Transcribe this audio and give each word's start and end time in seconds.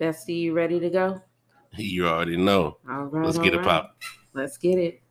Bestie, 0.00 0.42
you 0.42 0.52
ready 0.52 0.78
to 0.78 0.90
go? 0.90 1.20
You 1.76 2.06
already 2.06 2.36
know. 2.36 2.76
All 2.88 3.06
right. 3.06 3.26
Let's 3.26 3.36
all 3.36 3.42
get 3.42 3.54
it 3.54 3.64
pop. 3.64 3.96
Let's 4.32 4.56
get 4.56 4.78
it. 4.78 5.02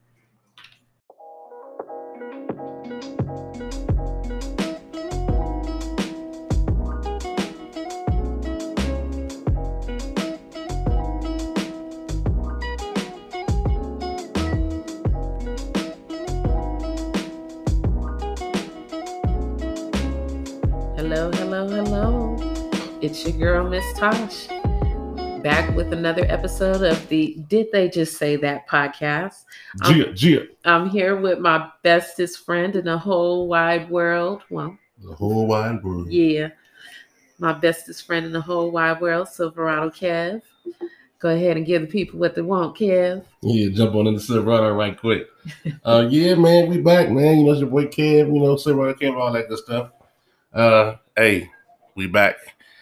Hello, 20.96 21.30
hello, 21.34 21.68
hello. 21.68 22.38
It's 23.02 23.26
your 23.26 23.38
girl, 23.38 23.70
Miss 23.70 23.86
Tosh, 24.00 24.48
back 25.42 25.74
with 25.76 25.94
another 25.94 26.26
episode 26.30 26.82
of 26.84 27.08
the 27.10 27.36
Did 27.48 27.68
They 27.72 27.90
Just 27.90 28.18
Say 28.18 28.36
That 28.38 28.68
podcast. 28.68 29.44
Um, 29.84 29.94
Gia, 29.94 30.14
Gia. 30.14 30.48
I'm 30.66 30.90
here 30.90 31.16
with 31.16 31.40
my 31.40 31.70
bestest 31.84 32.46
friend 32.46 32.76
in 32.76 32.86
the 32.86 32.98
whole 32.98 33.48
wide 33.48 33.90
world. 33.90 34.42
Well, 34.50 34.78
The 35.04 35.14
whole 35.14 35.48
wide 35.48 35.84
world. 35.84 36.10
yeah, 36.12 36.50
my 37.40 37.54
bestest 37.54 38.06
friend 38.06 38.26
in 38.26 38.32
the 38.32 38.42
whole 38.42 38.72
wide 38.72 39.00
world, 39.02 39.28
Silverado 39.30 39.90
Kev. 39.90 40.42
Go 41.20 41.30
ahead 41.30 41.58
and 41.58 41.66
give 41.66 41.82
the 41.82 41.88
people 41.88 42.20
what 42.20 42.36
they 42.36 42.42
want, 42.42 42.78
Kev. 42.78 43.24
Yeah, 43.42 43.70
jump 43.70 43.96
on 43.96 44.08
into 44.08 44.20
Silverado 44.20 44.74
right 44.74 44.98
quick. 45.00 45.28
uh, 45.84 46.08
yeah, 46.10 46.36
man, 46.36 46.70
we 46.70 46.80
back, 46.80 47.10
man. 47.10 47.40
You 47.40 47.46
know, 47.46 47.52
it's 47.52 47.62
your 47.62 47.70
boy 47.70 47.86
Kev, 47.86 48.28
you 48.34 48.40
know, 48.42 48.56
Silverado 48.58 48.98
Kev, 49.00 49.18
all 49.20 49.32
that 49.34 49.50
good 49.50 49.60
stuff. 49.60 49.92
Uh, 50.54 50.96
hey, 51.16 51.50
we 51.96 52.08
back. 52.08 52.36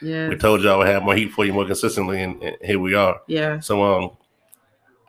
Yeah, 0.05 0.29
We 0.29 0.37
told 0.37 0.61
y'all 0.61 0.79
we 0.79 0.85
have 0.85 1.01
more 1.01 1.15
heat 1.15 1.31
for 1.31 1.45
you 1.45 1.53
more 1.53 1.65
consistently, 1.65 2.21
and, 2.21 2.41
and 2.43 2.55
here 2.61 2.79
we 2.79 2.93
are. 2.93 3.19
yeah, 3.27 3.59
So, 3.59 3.81
um, 3.81 4.11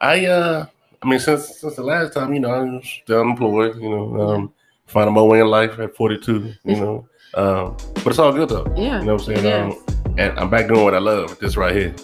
I, 0.01 0.25
uh, 0.25 0.67
I 1.03 1.07
mean, 1.07 1.19
since 1.21 1.59
since 1.61 1.77
the 1.77 1.83
last 1.83 2.15
time, 2.15 2.33
you 2.33 2.41
know, 2.41 2.51
I 2.51 2.61
was 2.61 2.89
still 3.03 3.21
unemployed, 3.21 3.77
you 3.77 3.91
know, 3.91 4.21
um, 4.21 4.53
finding 4.87 5.15
my 5.15 5.21
way 5.21 5.41
in 5.41 5.49
life 5.49 5.79
at 5.79 5.95
42, 5.95 6.55
you 6.65 6.77
know, 6.77 7.09
um, 7.35 7.77
but 7.97 8.07
it's 8.07 8.19
all 8.19 8.33
good 8.33 8.49
though. 8.49 8.73
yeah. 8.75 9.01
You 9.01 9.07
know 9.07 9.17
what 9.17 9.29
I'm 9.29 9.35
saying? 9.43 9.45
it 9.45 9.53
Um, 9.53 10.15
and 10.17 10.39
I'm 10.39 10.49
back 10.49 10.67
doing 10.69 10.83
what 10.83 10.95
I 10.95 10.99
love. 10.99 11.39
This 11.41 11.59
right 11.59 11.75
here. 11.77 11.95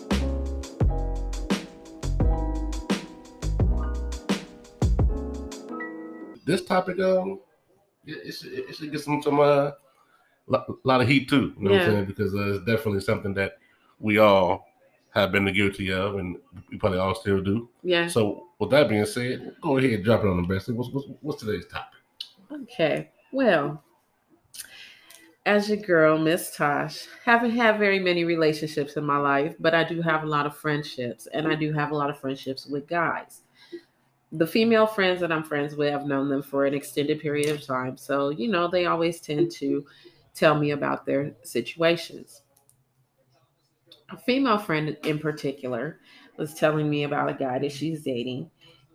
This 6.45 6.65
topic, 6.65 6.99
um, 7.01 7.41
it, 8.05 8.27
it, 8.27 8.33
should, 8.33 8.53
it 8.53 8.75
should 8.75 8.91
get 8.93 9.01
some 9.01 9.23
some 9.23 9.41
uh, 9.41 9.71
lo- 10.47 10.79
lot 10.85 11.01
of 11.01 11.09
heat 11.09 11.29
too. 11.29 11.55
You 11.59 11.65
know 11.65 11.71
what 11.73 11.83
I'm 11.83 11.91
saying? 11.91 12.05
Because 12.07 12.35
uh, 12.35 12.55
it's 12.55 12.65
definitely 12.65 13.01
something 13.01 13.35
that 13.35 13.59
we 13.99 14.19
all 14.19 14.67
have 15.11 15.31
been 15.31 15.53
guilty 15.53 15.93
of, 15.93 16.17
and 16.17 16.37
we 16.71 16.79
probably 16.79 16.99
all 16.99 17.15
still 17.15 17.43
do. 17.43 17.69
Yeah. 17.83 18.09
So, 18.09 18.49
with 18.59 18.71
that 18.71 18.89
being 18.89 19.05
said, 19.05 19.55
go 19.61 19.77
ahead 19.77 19.91
and 19.91 20.05
drop 20.05 20.25
it 20.25 20.29
on 20.29 20.41
the 20.41 20.49
best. 20.49 20.69
What's, 20.71 20.91
what's, 20.91 21.07
what's 21.21 21.43
today's 21.43 21.67
topic? 21.67 21.99
Okay. 22.51 23.11
Well, 23.31 23.83
as 25.45 25.69
your 25.69 25.79
girl, 25.79 26.19
Miss 26.19 26.57
Tosh, 26.57 27.07
haven't 27.25 27.51
had 27.51 27.79
very 27.79 27.99
many 27.99 28.25
relationships 28.25 28.97
in 28.97 29.05
my 29.05 29.19
life, 29.19 29.55
but 29.59 29.75
I 29.75 29.85
do 29.85 30.01
have 30.01 30.23
a 30.23 30.27
lot 30.27 30.47
of 30.47 30.57
friendships, 30.57 31.27
and 31.33 31.49
I 31.49 31.57
do 31.57 31.73
have 31.73 31.91
a 31.91 31.97
lot 31.97 32.11
of 32.11 32.19
friendships 32.19 32.67
with 32.67 32.87
guys. 32.87 33.43
The 34.31 34.47
female 34.47 34.87
friends 34.87 35.21
that 35.21 35.33
I'm 35.33 35.43
friends 35.43 35.75
with, 35.75 35.93
I've 35.93 36.07
known 36.07 36.31
them 36.31 36.43
for 36.43 36.65
an 36.65 36.75
extended 36.75 37.21
period 37.21 37.51
of 37.51 37.67
time. 37.67 37.97
So, 37.99 38.31
you 38.31 38.49
know, 38.49 38.69
they 38.69 38.87
always 38.87 39.21
tend 39.21 39.51
to 39.53 39.85
tell 40.35 40.59
me 40.59 40.71
about 40.71 41.07
their 41.07 41.35
situations. 41.43 42.43
A 44.11 44.17
female 44.17 44.59
friend 44.59 44.97
in 45.05 45.19
particular 45.19 46.01
was 46.37 46.55
telling 46.55 46.89
me 46.89 47.05
about 47.05 47.31
a 47.31 47.35
guy 47.35 47.59
that 47.59 47.73
she's 47.73 48.03
dating 48.03 48.51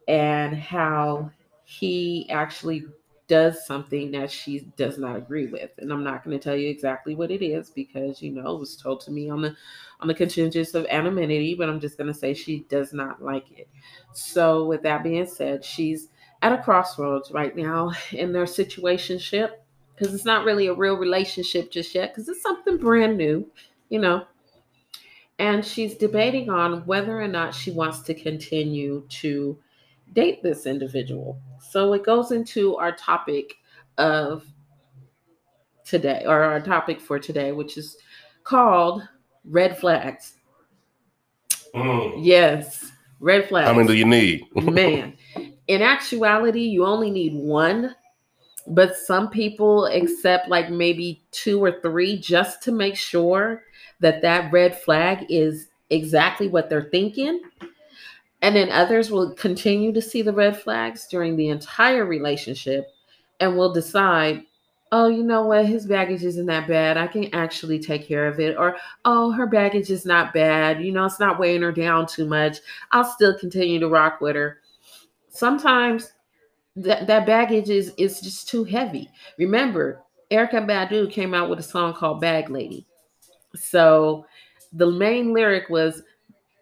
and 0.07 0.55
how 0.55 1.31
he 1.63 2.29
actually 2.29 2.85
does 3.27 3.65
something 3.65 4.11
that 4.11 4.31
she 4.31 4.71
does 4.77 4.97
not 4.97 5.17
agree 5.17 5.47
with. 5.47 5.71
And 5.79 5.91
i'm 5.91 6.03
not 6.03 6.23
going 6.23 6.37
to 6.37 6.43
tell 6.43 6.55
you 6.55 6.69
exactly 6.69 7.13
what 7.13 7.29
it 7.29 7.43
is 7.43 7.69
because 7.69 8.21
you 8.21 8.31
know 8.31 8.55
it 8.55 8.59
was 8.59 8.77
told 8.77 9.01
to 9.01 9.11
me 9.11 9.29
on 9.29 9.41
the 9.41 9.55
on 9.99 10.07
the 10.07 10.13
contingents 10.13 10.73
of 10.75 10.85
anonymity 10.85 11.53
but 11.53 11.67
i'm 11.67 11.79
just 11.79 11.97
going 11.97 12.07
to 12.11 12.17
say 12.17 12.33
she 12.33 12.65
does 12.69 12.93
not 12.93 13.21
like 13.21 13.51
it. 13.51 13.67
So 14.13 14.65
with 14.65 14.81
that 14.83 15.03
being 15.03 15.25
said 15.25 15.65
she's 15.65 16.09
at 16.41 16.53
a 16.53 16.63
crossroads 16.63 17.31
right 17.31 17.55
now 17.55 17.91
in 18.11 18.31
their 18.31 18.45
situationship 18.45 19.51
because 19.97 20.13
it's 20.13 20.25
not 20.25 20.45
really 20.45 20.67
a 20.67 20.73
real 20.73 20.95
relationship 20.95 21.71
just 21.71 21.95
yet 21.95 22.13
because 22.13 22.29
it's 22.29 22.41
something 22.41 22.77
brand 22.77 23.17
new 23.17 23.49
you 23.89 23.99
know 23.99 24.25
and 25.39 25.63
she's 25.63 25.95
debating 25.95 26.49
on 26.49 26.85
whether 26.85 27.19
or 27.19 27.27
not 27.27 27.53
she 27.53 27.71
wants 27.71 28.01
to 28.01 28.13
continue 28.13 29.05
to 29.09 29.57
date 30.13 30.41
this 30.41 30.65
individual. 30.65 31.39
So 31.59 31.93
it 31.93 32.03
goes 32.03 32.31
into 32.31 32.75
our 32.77 32.91
topic 32.91 33.57
of 33.97 34.45
today, 35.85 36.23
or 36.25 36.43
our 36.43 36.59
topic 36.59 36.99
for 36.99 37.19
today, 37.19 37.51
which 37.51 37.77
is 37.77 37.97
called 38.43 39.07
red 39.45 39.77
flags. 39.77 40.35
Mm. 41.75 42.15
Yes, 42.17 42.91
red 43.19 43.47
flags. 43.47 43.67
How 43.67 43.73
many 43.73 43.87
do 43.87 43.93
you 43.93 44.05
need? 44.05 44.43
Man, 44.55 45.15
in 45.67 45.81
actuality, 45.81 46.61
you 46.61 46.85
only 46.85 47.11
need 47.11 47.33
one, 47.35 47.95
but 48.67 48.97
some 48.97 49.29
people 49.29 49.85
accept 49.85 50.49
like 50.49 50.69
maybe 50.69 51.21
two 51.31 51.63
or 51.63 51.79
three 51.81 52.17
just 52.17 52.61
to 52.63 52.71
make 52.71 52.95
sure 52.95 53.63
that 53.99 54.21
that 54.21 54.51
red 54.51 54.79
flag 54.79 55.25
is 55.29 55.69
exactly 55.89 56.47
what 56.47 56.69
they're 56.69 56.89
thinking. 56.91 57.41
And 58.41 58.55
then 58.55 58.69
others 58.69 59.09
will 59.09 59.33
continue 59.33 59.91
to 59.93 60.01
see 60.01 60.21
the 60.21 60.33
red 60.33 60.59
flags 60.59 61.07
during 61.07 61.35
the 61.35 61.49
entire 61.49 62.05
relationship 62.05 62.89
and 63.39 63.57
will 63.57 63.73
decide, 63.73 64.43
oh, 64.91 65.07
you 65.07 65.23
know 65.23 65.43
what, 65.45 65.65
his 65.65 65.85
baggage 65.85 66.23
isn't 66.23 66.45
that 66.45 66.67
bad. 66.67 66.97
I 66.97 67.07
can 67.07 67.33
actually 67.33 67.79
take 67.79 68.07
care 68.07 68.27
of 68.27 68.39
it. 68.39 68.57
Or, 68.57 68.77
oh, 69.05 69.31
her 69.31 69.47
baggage 69.47 69.89
is 69.89 70.05
not 70.05 70.33
bad. 70.33 70.83
You 70.83 70.91
know, 70.91 71.05
it's 71.05 71.19
not 71.19 71.39
weighing 71.39 71.61
her 71.61 71.71
down 71.71 72.05
too 72.05 72.25
much. 72.25 72.57
I'll 72.91 73.03
still 73.03 73.37
continue 73.37 73.79
to 73.79 73.89
rock 73.89 74.21
with 74.21 74.35
her. 74.35 74.59
Sometimes 75.29 76.11
that, 76.77 77.07
that 77.07 77.25
baggage 77.25 77.69
is, 77.69 77.93
is 77.97 78.21
just 78.21 78.47
too 78.47 78.63
heavy. 78.63 79.09
Remember, 79.37 80.01
Erykah 80.31 80.65
Badu 80.67 81.11
came 81.11 81.33
out 81.33 81.49
with 81.49 81.59
a 81.59 81.63
song 81.63 81.93
called 81.93 82.21
Bag 82.21 82.49
Lady. 82.49 82.85
So 83.55 84.25
the 84.73 84.89
main 84.89 85.33
lyric 85.33 85.69
was, 85.69 86.03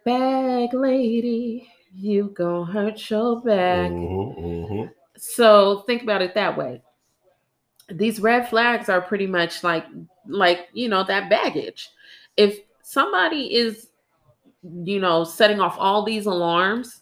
Bag 0.06 0.72
lady, 0.76 1.68
you 1.96 2.32
gonna 2.36 2.72
hurt 2.72 3.10
your 3.10 3.42
back. 3.42 3.90
Mhm, 3.90 4.70
mhm. 4.70 4.92
So 5.18 5.80
think 5.88 6.04
about 6.04 6.22
it 6.22 6.36
that 6.36 6.56
way. 6.56 6.84
These 7.90 8.20
red 8.20 8.48
flags 8.48 8.88
are 8.88 9.02
pretty 9.02 9.26
much 9.26 9.64
like 9.64 9.86
like 10.28 10.70
you 10.74 10.90
know 10.90 11.04
that 11.04 11.28
baggage. 11.28 11.90
If 12.38 12.60
somebody 12.84 13.56
is 13.56 13.90
you 14.62 15.00
know 15.00 15.24
setting 15.24 15.60
off 15.60 15.76
all 15.80 16.04
these 16.04 16.28
alarms, 16.28 17.02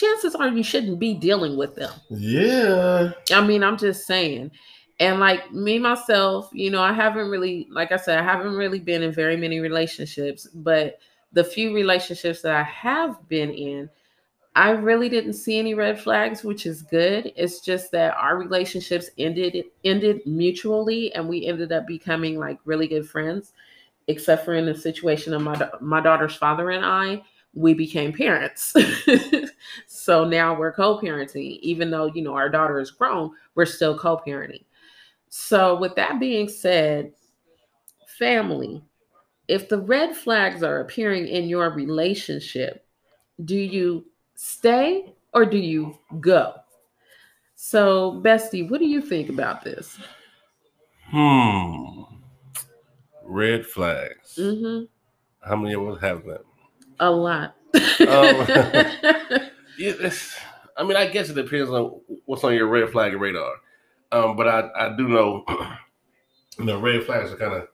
chances 0.00 0.34
are 0.34 0.48
you 0.48 0.62
shouldn't 0.62 0.98
be 0.98 1.14
dealing 1.14 1.56
with 1.56 1.74
them. 1.74 1.92
Yeah. 2.08 3.12
I 3.32 3.46
mean, 3.46 3.62
I'm 3.62 3.76
just 3.76 4.06
saying. 4.06 4.50
And 4.98 5.20
like 5.20 5.52
me 5.52 5.78
myself, 5.78 6.50
you 6.52 6.70
know, 6.70 6.82
I 6.82 6.92
haven't 6.92 7.28
really, 7.28 7.66
like 7.70 7.92
I 7.92 7.96
said, 7.96 8.18
I 8.18 8.22
haven't 8.22 8.54
really 8.54 8.80
been 8.80 9.02
in 9.02 9.12
very 9.12 9.36
many 9.36 9.60
relationships, 9.60 10.46
but 10.54 10.98
the 11.32 11.44
few 11.44 11.74
relationships 11.74 12.42
that 12.42 12.54
I 12.54 12.62
have 12.62 13.28
been 13.28 13.50
in, 13.50 13.88
I 14.56 14.70
really 14.70 15.08
didn't 15.08 15.34
see 15.34 15.58
any 15.58 15.74
red 15.74 16.00
flags, 16.00 16.42
which 16.42 16.66
is 16.66 16.82
good. 16.82 17.32
It's 17.36 17.60
just 17.60 17.92
that 17.92 18.16
our 18.16 18.36
relationships 18.36 19.08
ended 19.16 19.64
ended 19.84 20.22
mutually, 20.26 21.14
and 21.14 21.28
we 21.28 21.46
ended 21.46 21.70
up 21.70 21.86
becoming 21.86 22.38
like 22.38 22.58
really 22.64 22.88
good 22.88 23.08
friends. 23.08 23.52
Except 24.08 24.44
for 24.44 24.54
in 24.54 24.66
the 24.66 24.74
situation 24.74 25.34
of 25.34 25.42
my 25.42 25.70
my 25.80 26.00
daughter's 26.00 26.34
father 26.34 26.70
and 26.70 26.84
I, 26.84 27.22
we 27.54 27.74
became 27.74 28.12
parents. 28.12 28.74
so 30.00 30.24
now 30.24 30.54
we're 30.54 30.72
co-parenting, 30.72 31.58
even 31.60 31.90
though 31.90 32.06
you 32.06 32.22
know 32.22 32.32
our 32.32 32.48
daughter 32.48 32.80
is 32.80 32.90
grown, 32.90 33.32
we're 33.54 33.66
still 33.66 33.98
co-parenting. 33.98 34.64
So 35.28 35.76
with 35.76 35.94
that 35.96 36.18
being 36.18 36.48
said, 36.48 37.12
family, 38.06 38.82
if 39.46 39.68
the 39.68 39.78
red 39.78 40.16
flags 40.16 40.62
are 40.62 40.80
appearing 40.80 41.28
in 41.28 41.50
your 41.50 41.68
relationship, 41.68 42.86
do 43.44 43.58
you 43.58 44.06
stay 44.36 45.12
or 45.34 45.44
do 45.44 45.58
you 45.58 45.98
go? 46.18 46.54
So, 47.54 48.22
Bestie, 48.24 48.70
what 48.70 48.80
do 48.80 48.86
you 48.86 49.02
think 49.02 49.28
about 49.28 49.62
this? 49.62 49.98
Hmm. 51.10 52.04
Red 53.22 53.66
flags. 53.66 54.36
Mm-hmm. 54.38 54.84
How 55.46 55.56
many 55.56 55.74
of 55.74 55.86
us 55.86 56.00
have 56.00 56.24
them? 56.24 56.44
A 57.00 57.10
lot. 57.10 57.54
Um, 58.08 58.46
it's, 59.80 60.36
I 60.76 60.84
mean, 60.84 60.96
I 60.96 61.06
guess 61.08 61.28
it 61.30 61.34
depends 61.34 61.70
on 61.70 62.00
what's 62.26 62.44
on 62.44 62.54
your 62.54 62.68
red 62.68 62.90
flag 62.90 63.14
radar. 63.14 63.54
Um, 64.12 64.36
but 64.36 64.48
I, 64.48 64.70
I 64.76 64.96
do 64.96 65.08
know, 65.08 65.44
you 66.58 66.64
know, 66.64 66.80
red 66.80 67.04
flags 67.04 67.30
are 67.32 67.36
kind 67.36 67.54
of 67.54 67.68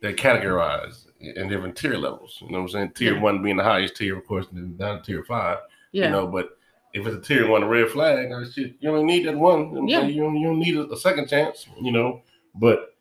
they're 0.00 0.12
categorized 0.14 1.06
in 1.20 1.48
different 1.48 1.76
tier 1.76 1.96
levels. 1.96 2.38
You 2.40 2.50
know 2.52 2.58
what 2.58 2.64
I'm 2.64 2.68
saying? 2.68 2.92
Tier 2.92 3.14
Yeah. 3.14 3.20
one 3.20 3.42
being 3.42 3.56
the 3.56 3.64
highest 3.64 3.96
tier, 3.96 4.16
of 4.16 4.26
course, 4.26 4.46
and 4.50 4.58
then 4.58 4.76
down 4.76 4.98
to 4.98 5.04
tier 5.04 5.24
five. 5.24 5.58
Yeah. 5.92 6.04
You 6.06 6.10
know, 6.12 6.26
but 6.26 6.50
if 6.94 7.06
it's 7.06 7.16
a 7.16 7.20
tier 7.20 7.48
one, 7.48 7.62
a 7.64 7.68
red 7.68 7.90
flag, 7.90 8.30
I 8.32 8.44
shit, 8.44 8.74
you 8.78 8.90
don't 8.90 9.06
need 9.06 9.26
that 9.26 9.36
one. 9.36 9.58
You, 9.60 9.64
know 9.66 9.70
what 9.72 9.80
I'm 9.82 9.88
Yeah. 9.88 10.02
you, 10.02 10.22
don't, 10.22 10.36
you 10.36 10.46
don't 10.46 10.58
need 10.60 10.76
a, 10.76 10.88
a 10.92 10.96
second 10.96 11.28
chance. 11.28 11.66
You 11.80 11.90
know, 11.92 12.22
but 12.54 12.94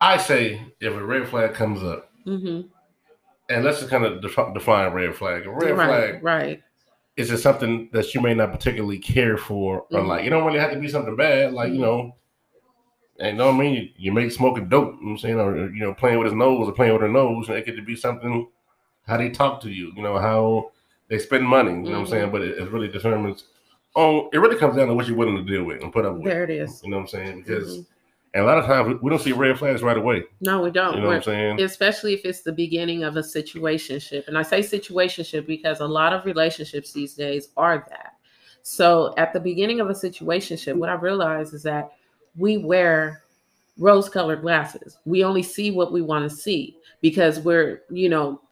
I 0.00 0.16
say 0.18 0.62
if 0.80 0.92
a 0.94 1.04
red 1.04 1.28
flag 1.28 1.54
comes 1.54 1.82
up, 1.82 2.10
hmm 2.24 2.62
and 3.48 3.64
let's 3.64 3.78
just 3.78 3.90
kind 3.90 4.04
of 4.04 4.20
defi- 4.20 4.52
define 4.54 4.92
red 4.92 5.14
flag. 5.14 5.46
A 5.46 5.50
red 5.50 5.76
right. 5.76 5.86
flag 5.86 6.22
Right. 6.24 6.62
Is 7.16 7.28
just 7.28 7.42
something 7.42 7.88
that 7.92 8.14
you 8.14 8.20
may 8.20 8.34
not 8.34 8.52
particularly 8.52 8.98
care 8.98 9.36
for, 9.38 9.86
or 9.90 10.00
Mhm. 10.00 10.06
like 10.06 10.24
it 10.24 10.30
don't 10.30 10.44
really 10.44 10.58
have 10.58 10.72
to 10.72 10.78
be 10.78 10.88
something 10.88 11.16
bad, 11.16 11.52
like 11.52 11.72
you 11.72 11.78
Mhm. 11.78 11.82
know. 11.82 12.16
And 13.18 13.38
know 13.38 13.46
what 13.46 13.54
I 13.54 13.58
mean? 13.58 13.74
You, 13.74 13.88
you 13.96 14.12
make 14.12 14.30
smoking 14.30 14.68
dope, 14.68 14.96
you 14.96 15.00
know 15.00 15.06
what 15.06 15.10
I'm 15.12 15.18
saying, 15.18 15.40
or 15.40 15.70
you 15.70 15.80
know, 15.80 15.94
playing 15.94 16.18
with 16.18 16.26
his 16.26 16.34
nose 16.34 16.68
or 16.68 16.72
playing 16.72 16.92
with 16.92 17.00
her 17.02 17.08
nose, 17.08 17.48
and 17.48 17.56
it 17.56 17.64
could 17.64 17.86
be 17.86 17.96
something 17.96 18.46
how 19.06 19.16
they 19.16 19.30
talk 19.30 19.60
to 19.62 19.70
you, 19.70 19.92
you 19.96 20.02
know, 20.02 20.18
how 20.18 20.70
they 21.08 21.18
spend 21.18 21.46
money, 21.46 21.70
you 21.70 21.76
know 21.78 21.90
what 21.92 21.98
I'm 21.98 22.04
Mhm. 22.04 22.10
saying? 22.10 22.30
But 22.32 22.42
it, 22.42 22.58
it 22.58 22.70
really 22.70 22.88
determines 22.88 23.44
Oh, 23.98 24.28
it 24.30 24.36
really 24.36 24.56
comes 24.56 24.76
down 24.76 24.88
to 24.88 24.94
what 24.94 25.06
you're 25.08 25.16
willing 25.16 25.38
to 25.38 25.42
deal 25.42 25.64
with 25.64 25.80
and 25.82 25.90
put 25.90 26.04
up 26.04 26.16
with. 26.16 26.24
There 26.24 26.44
it 26.44 26.50
is. 26.50 26.82
You 26.84 26.90
know 26.90 26.98
what 26.98 27.04
I'm 27.04 27.08
saying? 27.08 27.38
Because 27.38 27.78
Mhm. 27.78 27.86
And 28.36 28.44
a 28.44 28.46
lot 28.46 28.58
of 28.58 28.66
times 28.66 29.00
we, 29.00 29.08
don't 29.08 29.22
see 29.22 29.32
red 29.32 29.58
flags 29.58 29.82
right 29.82 29.96
away. 29.96 30.24
No, 30.42 30.60
we 30.60 30.70
don't. 30.70 30.96
You 30.96 31.00
know 31.00 31.06
what 31.06 31.16
I'm 31.16 31.22
saying? 31.22 31.62
especially 31.62 32.12
if 32.12 32.26
it's 32.26 32.42
the 32.42 32.52
beginning 32.52 33.02
of 33.02 33.16
a 33.16 33.22
situationship. 33.22 34.28
And 34.28 34.36
I 34.36 34.42
say 34.42 34.60
situationship 34.60 35.46
because 35.46 35.80
a 35.80 35.86
lot 35.86 36.12
of 36.12 36.26
relationships 36.26 36.92
these 36.92 37.14
days 37.14 37.48
are 37.56 37.86
that. 37.88 38.12
So 38.60 39.14
at 39.16 39.32
the 39.32 39.40
beginning 39.40 39.80
of 39.80 39.88
a 39.88 39.94
situationship, 39.94 40.76
what 40.76 40.90
I 40.90 40.96
realize 40.96 41.54
is 41.54 41.62
that 41.62 41.92
we 42.36 42.58
wear 42.58 43.22
rose 43.78 44.10
colored 44.10 44.42
glasses. 44.42 44.98
We 45.06 45.24
only 45.24 45.42
see 45.42 45.70
what 45.70 45.90
we 45.90 46.02
want 46.02 46.30
to 46.30 46.36
see 46.36 46.76
because 47.00 47.40
we're, 47.40 47.84
you 47.88 48.10
know, 48.10 48.42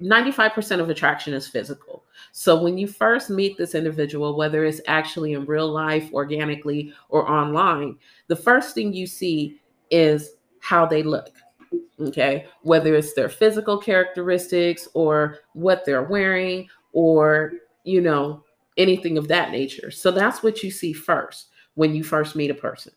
95% 0.00 0.80
of 0.80 0.90
attraction 0.90 1.34
is 1.34 1.48
physical. 1.48 2.04
So 2.32 2.62
when 2.62 2.78
you 2.78 2.86
first 2.86 3.30
meet 3.30 3.56
this 3.56 3.74
individual, 3.74 4.36
whether 4.36 4.64
it's 4.64 4.80
actually 4.86 5.32
in 5.32 5.44
real 5.44 5.68
life, 5.68 6.12
organically, 6.12 6.92
or 7.08 7.30
online, 7.30 7.96
the 8.28 8.36
first 8.36 8.74
thing 8.74 8.92
you 8.92 9.06
see 9.06 9.60
is 9.90 10.32
how 10.60 10.86
they 10.86 11.02
look. 11.02 11.30
Okay. 12.00 12.46
Whether 12.62 12.94
it's 12.94 13.14
their 13.14 13.28
physical 13.28 13.78
characteristics 13.78 14.88
or 14.94 15.38
what 15.52 15.84
they're 15.84 16.04
wearing 16.04 16.68
or, 16.92 17.52
you 17.84 18.00
know, 18.00 18.44
anything 18.76 19.18
of 19.18 19.28
that 19.28 19.50
nature. 19.50 19.90
So 19.90 20.10
that's 20.10 20.42
what 20.42 20.62
you 20.62 20.70
see 20.70 20.92
first 20.92 21.48
when 21.74 21.94
you 21.94 22.04
first 22.04 22.36
meet 22.36 22.50
a 22.50 22.54
person. 22.54 22.92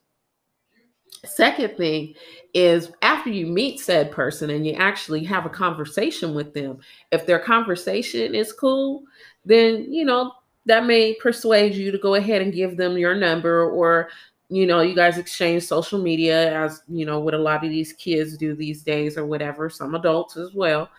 Second 1.28 1.78
thing 1.78 2.16
is 2.54 2.92
after 3.02 3.30
you 3.30 3.46
meet 3.46 3.80
said 3.80 4.12
person 4.12 4.50
and 4.50 4.66
you 4.66 4.74
actually 4.74 5.24
have 5.24 5.46
a 5.46 5.50
conversation 5.50 6.34
with 6.34 6.54
them, 6.54 6.80
if 7.12 7.26
their 7.26 7.40
conversation 7.40 8.34
is 8.34 8.54
cool, 8.54 9.04
then, 9.46 9.92
you 9.92 10.06
know, 10.06 10.34
that 10.68 10.86
may 10.86 11.14
persuade 11.16 11.74
you 11.74 11.92
to 11.92 11.98
go 11.98 12.16
ahead 12.16 12.42
and 12.42 12.54
give 12.54 12.78
them 12.78 12.98
your 12.98 13.16
number 13.16 13.70
or 13.70 14.10
you 14.50 14.66
know 14.66 14.82
you 14.82 14.96
guys 14.96 15.18
exchange 15.18 15.64
social 15.64 16.00
media 16.00 16.54
as 16.64 16.84
you 16.88 17.06
know 17.06 17.20
what 17.20 17.34
a 17.34 17.38
lot 17.38 17.64
of 17.64 17.70
these 17.70 17.94
kids 17.94 18.38
do 18.38 18.56
these 18.56 18.84
days 18.84 19.18
or 19.18 19.26
whatever 19.26 19.70
some 19.70 19.96
adults 19.96 20.38
as 20.38 20.54
well. 20.54 20.90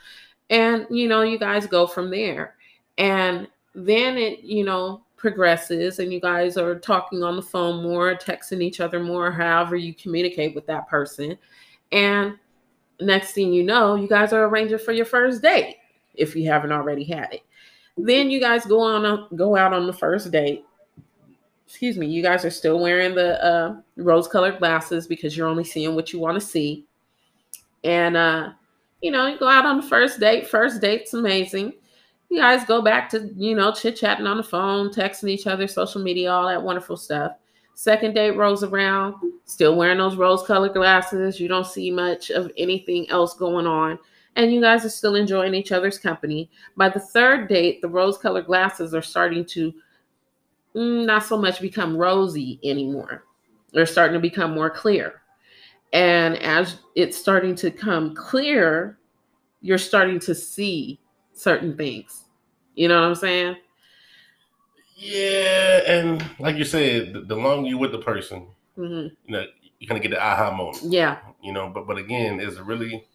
And 0.50 0.86
you 0.90 1.08
know 1.08 1.22
you 1.22 1.38
guys 1.38 1.66
go 1.66 1.86
from 1.86 2.10
there. 2.10 2.56
And 2.96 3.46
then 3.74 4.18
it 4.18 4.40
you 4.40 4.64
know 4.64 5.02
progresses 5.18 5.98
and 5.98 6.12
you 6.12 6.20
guys 6.20 6.56
are 6.56 6.78
talking 6.78 7.22
on 7.22 7.36
the 7.36 7.42
phone 7.42 7.82
more 7.82 8.14
texting 8.16 8.62
each 8.62 8.80
other 8.80 9.00
more 9.00 9.30
however 9.30 9.76
you 9.76 9.92
communicate 9.92 10.54
with 10.54 10.66
that 10.66 10.88
person 10.88 11.36
and 11.92 12.34
next 13.00 13.32
thing 13.32 13.52
you 13.52 13.62
know 13.62 13.94
you 13.94 14.08
guys 14.08 14.32
are 14.32 14.46
arranging 14.46 14.78
for 14.78 14.92
your 14.92 15.04
first 15.04 15.42
date 15.42 15.76
if 16.14 16.34
you 16.34 16.48
haven't 16.48 16.72
already 16.72 17.04
had 17.04 17.32
it 17.32 17.42
then 17.96 18.30
you 18.30 18.40
guys 18.40 18.64
go 18.64 18.80
on 18.80 19.04
a, 19.04 19.28
go 19.36 19.56
out 19.56 19.74
on 19.74 19.86
the 19.86 19.92
first 19.92 20.30
date 20.30 20.64
excuse 21.68 21.98
me, 21.98 22.06
you 22.06 22.22
guys 22.22 22.46
are 22.46 22.50
still 22.50 22.80
wearing 22.80 23.14
the 23.14 23.44
uh, 23.44 23.76
rose 23.96 24.26
colored 24.26 24.58
glasses 24.58 25.06
because 25.06 25.36
you're 25.36 25.46
only 25.46 25.64
seeing 25.64 25.94
what 25.94 26.14
you 26.14 26.18
want 26.18 26.34
to 26.34 26.40
see. 26.40 26.86
And, 27.84 28.16
uh, 28.16 28.52
you 29.02 29.10
know, 29.10 29.26
you 29.26 29.38
go 29.38 29.48
out 29.48 29.66
on 29.66 29.76
the 29.76 29.86
first 29.86 30.18
date. 30.18 30.48
First 30.48 30.80
date's 30.80 31.12
amazing. 31.12 31.74
You 32.30 32.38
guys 32.38 32.64
go 32.64 32.82
back 32.82 33.08
to, 33.10 33.30
you 33.36 33.54
know, 33.54 33.72
chit 33.72 33.96
chatting 33.96 34.26
on 34.26 34.36
the 34.36 34.42
phone, 34.42 34.90
texting 34.90 35.30
each 35.30 35.46
other, 35.46 35.66
social 35.66 36.02
media, 36.02 36.30
all 36.30 36.46
that 36.46 36.62
wonderful 36.62 36.96
stuff. 36.96 37.32
Second 37.74 38.14
date 38.14 38.32
rolls 38.32 38.64
around, 38.64 39.14
still 39.44 39.76
wearing 39.76 39.98
those 39.98 40.16
rose 40.16 40.42
colored 40.42 40.74
glasses. 40.74 41.40
You 41.40 41.48
don't 41.48 41.66
see 41.66 41.90
much 41.90 42.30
of 42.30 42.50
anything 42.58 43.08
else 43.08 43.34
going 43.34 43.66
on. 43.66 43.98
And 44.36 44.52
you 44.52 44.60
guys 44.60 44.84
are 44.84 44.90
still 44.90 45.14
enjoying 45.14 45.54
each 45.54 45.72
other's 45.72 45.98
company. 45.98 46.50
By 46.76 46.90
the 46.90 47.00
third 47.00 47.48
date, 47.48 47.80
the 47.80 47.88
rose 47.88 48.18
colored 48.18 48.46
glasses 48.46 48.94
are 48.94 49.02
starting 49.02 49.44
to 49.46 49.72
mm, 50.74 51.06
not 51.06 51.24
so 51.24 51.38
much 51.38 51.60
become 51.60 51.96
rosy 51.96 52.60
anymore. 52.62 53.24
They're 53.72 53.86
starting 53.86 54.14
to 54.14 54.20
become 54.20 54.54
more 54.54 54.70
clear. 54.70 55.22
And 55.92 56.36
as 56.36 56.76
it's 56.94 57.16
starting 57.16 57.54
to 57.56 57.70
come 57.70 58.14
clear, 58.14 58.98
you're 59.60 59.78
starting 59.78 60.20
to 60.20 60.34
see 60.34 61.00
certain 61.38 61.76
things. 61.76 62.24
You 62.74 62.88
know 62.88 63.00
what 63.00 63.06
I'm 63.08 63.14
saying? 63.14 63.56
Yeah, 64.96 65.80
and 65.86 66.24
like 66.40 66.56
you 66.56 66.64
said, 66.64 67.12
the, 67.12 67.20
the 67.20 67.36
longer 67.36 67.68
you 67.68 67.78
with 67.78 67.92
the 67.92 67.98
person, 67.98 68.48
hmm 68.76 69.06
you 69.24 69.32
know, 69.34 69.44
you're 69.78 69.88
gonna 69.88 70.00
get 70.00 70.10
the 70.10 70.20
aha 70.20 70.50
moment. 70.54 70.82
Yeah. 70.82 71.18
You 71.42 71.52
know, 71.52 71.68
but 71.68 71.86
but 71.86 71.98
again, 71.98 72.40
it's 72.40 72.58
really 72.58 73.06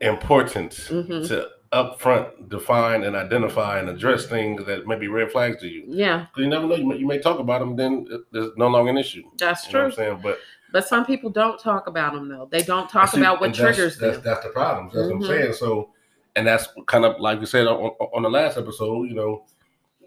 important 0.00 0.72
Mhm. 0.72 1.26
to 1.28 1.48
upfront 1.72 2.48
define 2.50 3.02
and 3.04 3.16
identify 3.16 3.78
and 3.78 3.88
address 3.88 4.26
things 4.26 4.64
that 4.66 4.86
may 4.86 4.96
be 4.96 5.08
red 5.08 5.32
flags 5.32 5.60
to 5.62 5.68
you. 5.68 5.84
Yeah. 5.88 6.26
Because 6.30 6.42
you 6.44 6.48
never 6.48 6.66
know, 6.66 6.74
you 6.76 6.86
may, 6.86 6.96
you 6.96 7.06
may 7.06 7.18
talk 7.18 7.38
about 7.38 7.60
them, 7.60 7.76
then 7.76 8.06
there's 8.30 8.50
no 8.56 8.68
longer 8.68 8.90
an 8.90 8.98
issue. 8.98 9.22
That's 9.38 9.66
You 9.66 9.72
know 9.72 9.78
true. 9.78 9.80
what 9.80 9.86
I'm 9.86 9.96
saying? 9.96 10.20
But 10.22 10.38
But 10.74 10.88
some 10.88 11.06
people 11.06 11.30
don't 11.30 11.56
talk 11.56 11.86
about 11.86 12.14
them 12.14 12.28
though. 12.28 12.48
They 12.50 12.62
don't 12.62 12.90
talk 12.90 13.10
see, 13.10 13.20
about 13.20 13.40
what 13.40 13.54
triggers 13.54 13.96
that's, 13.96 14.16
them. 14.16 14.22
That's 14.24 14.44
the 14.44 14.50
problem. 14.50 14.86
That's 14.86 15.06
what 15.06 15.20
Mhm. 15.20 15.22
I'm 15.22 15.22
saying. 15.28 15.52
So, 15.52 15.90
and 16.34 16.44
that's 16.44 16.66
kind 16.86 17.04
of 17.04 17.20
like 17.20 17.38
we 17.38 17.46
said 17.46 17.68
on, 17.68 17.76
on 18.12 18.22
the 18.24 18.28
last 18.28 18.58
episode. 18.58 19.04
You 19.04 19.14
know, 19.14 19.44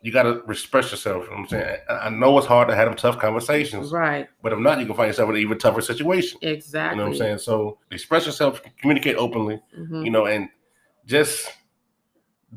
you 0.02 0.12
got 0.12 0.24
to 0.24 0.44
express 0.50 0.92
yourself. 0.92 1.24
You 1.24 1.30
know 1.30 1.36
what 1.38 1.40
I'm 1.44 1.48
saying. 1.48 1.78
I, 1.90 2.10
know 2.10 2.38
it's 2.38 2.46
hard 2.48 2.68
to 2.68 2.76
have 2.76 2.90
them 2.90 2.98
tough 2.98 3.18
conversations, 3.18 3.94
Right. 3.94 4.28
but 4.44 4.52
if 4.52 4.60
not, 4.60 4.82
you 4.82 4.86
can 4.86 4.94
find 4.96 5.08
yourself 5.08 5.30
in 5.30 5.36
an 5.38 5.42
even 5.42 5.58
tougher 5.58 5.80
situation. 5.80 6.38
Exactly. 6.42 6.98
You 6.98 7.02
know 7.02 7.10
what 7.12 7.14
I'm 7.14 7.18
saying? 7.18 7.38
So, 7.38 7.78
express 7.90 8.26
yourself, 8.26 8.62
communicate 8.82 9.16
openly. 9.16 9.62
Mhm. 9.80 10.04
You 10.04 10.12
know, 10.12 10.26
and 10.26 10.50
just 11.06 11.50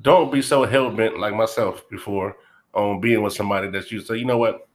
don't 0.03 0.33
be 0.33 0.43
so 0.43 0.65
hell 0.65 0.91
bent 0.91 1.21
like 1.21 1.35
myself 1.37 1.89
before 1.89 2.37
on 2.75 3.01
being 3.01 3.23
with 3.23 3.35
somebody 3.35 3.71
that 3.71 3.93
you 3.93 4.01
say, 4.01 4.17
you 4.17 4.25
know 4.25 4.37
what, 4.39 4.67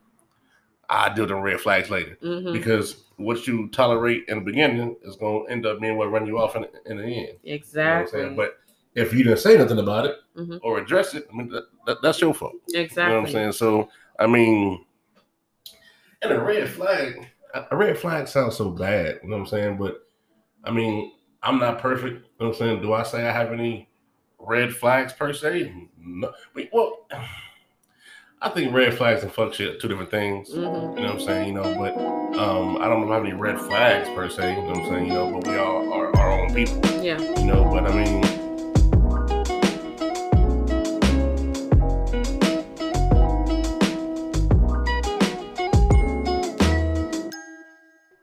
I 0.89 1.09
deal 1.13 1.23
with 1.23 1.29
them 1.29 1.41
red 1.41 1.59
flags 1.59 1.89
later 1.89 2.17
Mhm. 2.23 2.53
because 2.53 3.03
what 3.17 3.47
you 3.47 3.69
tolerate 3.69 4.25
in 4.27 4.39
the 4.39 4.43
beginning 4.43 4.95
is 5.03 5.15
going 5.15 5.45
to 5.45 5.51
end 5.51 5.65
up 5.65 5.79
being 5.79 5.97
what 5.97 6.11
run 6.11 6.27
you 6.27 6.37
off 6.39 6.55
in, 6.55 6.65
in 6.85 6.97
the 6.97 7.03
end. 7.03 7.37
You 7.43 7.51
know 7.51 7.55
Exactly. 7.55 8.29
But 8.35 8.57
if 8.93 9.13
you 9.13 9.23
didn't 9.23 9.39
say 9.39 9.57
nothing 9.57 9.79
about 9.79 10.05
it 10.05 10.17
Mhm. 10.37 10.59
or 10.63 10.77
address 10.79 11.13
it, 11.15 11.27
I 11.31 11.35
mean, 11.35 11.49
that, 11.49 11.63
that, 11.85 12.01
that's 12.01 12.19
your 12.21 12.33
fault. 12.33 12.53
exactly. 12.73 13.03
You 13.03 13.09
know 13.09 13.21
what 13.21 13.27
I'm 13.27 13.33
saying? 13.33 13.51
So, 13.53 13.89
I 14.19 14.27
mean, 14.27 14.85
and 16.21 16.31
a 16.31 16.39
red 16.39 16.69
flag, 16.69 17.27
a 17.53 17.65
a 17.71 17.75
red 17.75 17.97
flag 17.97 18.27
sounds 18.27 18.55
so 18.57 18.69
bad. 18.69 19.19
You 19.23 19.29
know 19.29 19.37
what 19.37 19.43
I'm 19.43 19.47
saying? 19.47 19.77
But 19.77 20.07
I 20.63 20.71
mean, 20.71 21.11
I'm 21.43 21.59
not 21.59 21.79
perfect. 21.79 22.15
You 22.15 22.19
know 22.39 22.47
what 22.47 22.47
I'm 22.47 22.53
saying? 22.55 22.81
Do 22.81 22.93
I 22.93 23.03
say 23.03 23.27
I 23.27 23.31
have 23.31 23.51
any 23.53 23.89
red 24.39 24.73
flags 24.75 25.13
per 25.13 25.31
se? 25.33 25.71
No. 25.97 26.31
Wait, 26.53 26.69
well, 26.73 27.07
I 28.41 28.49
think 28.49 28.73
red 28.73 28.93
flags 28.93 29.23
and 29.23 29.31
fuck 29.31 29.53
shit 29.53 29.75
are 29.75 29.77
two 29.79 29.87
different 29.87 30.11
things. 30.11 30.49
Mhm. 30.49 30.55
You 30.55 30.59
know 30.61 30.89
what 30.89 31.01
I'm 31.01 31.19
saying? 31.19 31.47
You 31.47 31.53
know, 31.53 31.75
but 31.75 31.95
um, 32.37 32.77
I 32.77 32.87
don't 32.87 33.01
know 33.01 33.07
if 33.07 33.11
I 33.11 33.15
have 33.15 33.23
any 33.25 33.33
red 33.33 33.59
flags 33.59 34.09
per 34.09 34.29
se. 34.29 34.55
You 34.55 34.61
know 34.61 34.67
what 34.67 34.77
I'm 34.77 34.85
saying? 34.89 35.07
You 35.07 35.13
know, 35.13 35.31
but 35.31 35.47
we 35.47 35.57
all 35.57 35.93
are 35.93 36.15
our 36.17 36.31
own 36.31 36.53
people. 36.53 36.81
Yeah. 37.01 37.19
You 37.39 37.45
know, 37.45 37.63
but 37.71 37.89
I 37.89 37.95
mean, 37.95 38.23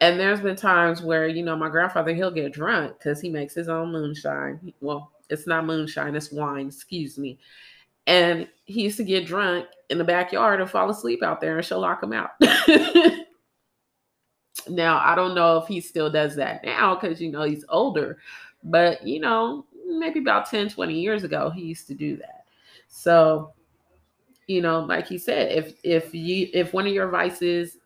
And 0.00 0.19
there's 0.19 0.40
been 0.40 0.57
times 0.57 1.00
where, 1.00 1.28
you 1.28 1.45
know, 1.45 1.54
my 1.54 1.69
grandfather, 1.69 2.12
he'll 2.12 2.33
get 2.33 2.52
drunk 2.52 2.99
because 2.99 3.21
he 3.21 3.31
makes 3.31 3.54
his 3.54 3.69
own 3.69 3.92
moonshine. 3.92 4.73
Well, 4.81 5.12
it's 5.31 5.47
not 5.47 5.64
moonshine, 5.64 6.16
it's 6.16 6.33
wine, 6.33 6.66
excuse 6.66 7.16
me. 7.16 7.38
And 8.06 8.49
he 8.64 8.82
used 8.82 8.97
to 8.97 9.04
get 9.04 9.26
drunk 9.26 9.66
in 9.90 9.99
the 9.99 10.04
backyard 10.04 10.61
and 10.61 10.68
fall 10.68 10.90
asleep 10.90 11.23
out 11.23 11.40
there, 11.40 11.56
and 11.56 11.64
she'll 11.64 11.80
lock 11.80 12.02
him 12.02 12.12
out. 12.12 12.30
now, 14.68 14.99
I 14.99 15.14
don't 15.14 15.35
know 15.35 15.59
if 15.59 15.68
he 15.68 15.80
still 15.80 16.11
does 16.11 16.37
that 16.37 16.64
now 16.64 16.94
because, 16.94 17.21
you 17.21 17.30
know, 17.30 17.42
he's 17.42 17.64
older. 17.68 18.18
But, 18.64 19.06
you 19.06 19.21
know, 19.21 19.66
maybe 19.87 20.21
about 20.21 20.50
10, 20.50 20.71
20 20.71 20.94
years 20.94 21.25
ago, 21.25 21.50
he 21.50 21.62
used 21.62 21.87
to 21.88 21.94
do 21.94 22.16
that. 22.16 22.44
So, 22.88 23.52
you 24.47 24.61
know, 24.61 24.80
like 24.80 25.06
he 25.06 25.18
said, 25.18 25.52
if 25.52 25.75
if 25.82 26.14
you 26.14 26.49
if 26.52 26.73
one 26.73 26.87
of 26.87 26.92
your 26.92 27.09
vices 27.09 27.78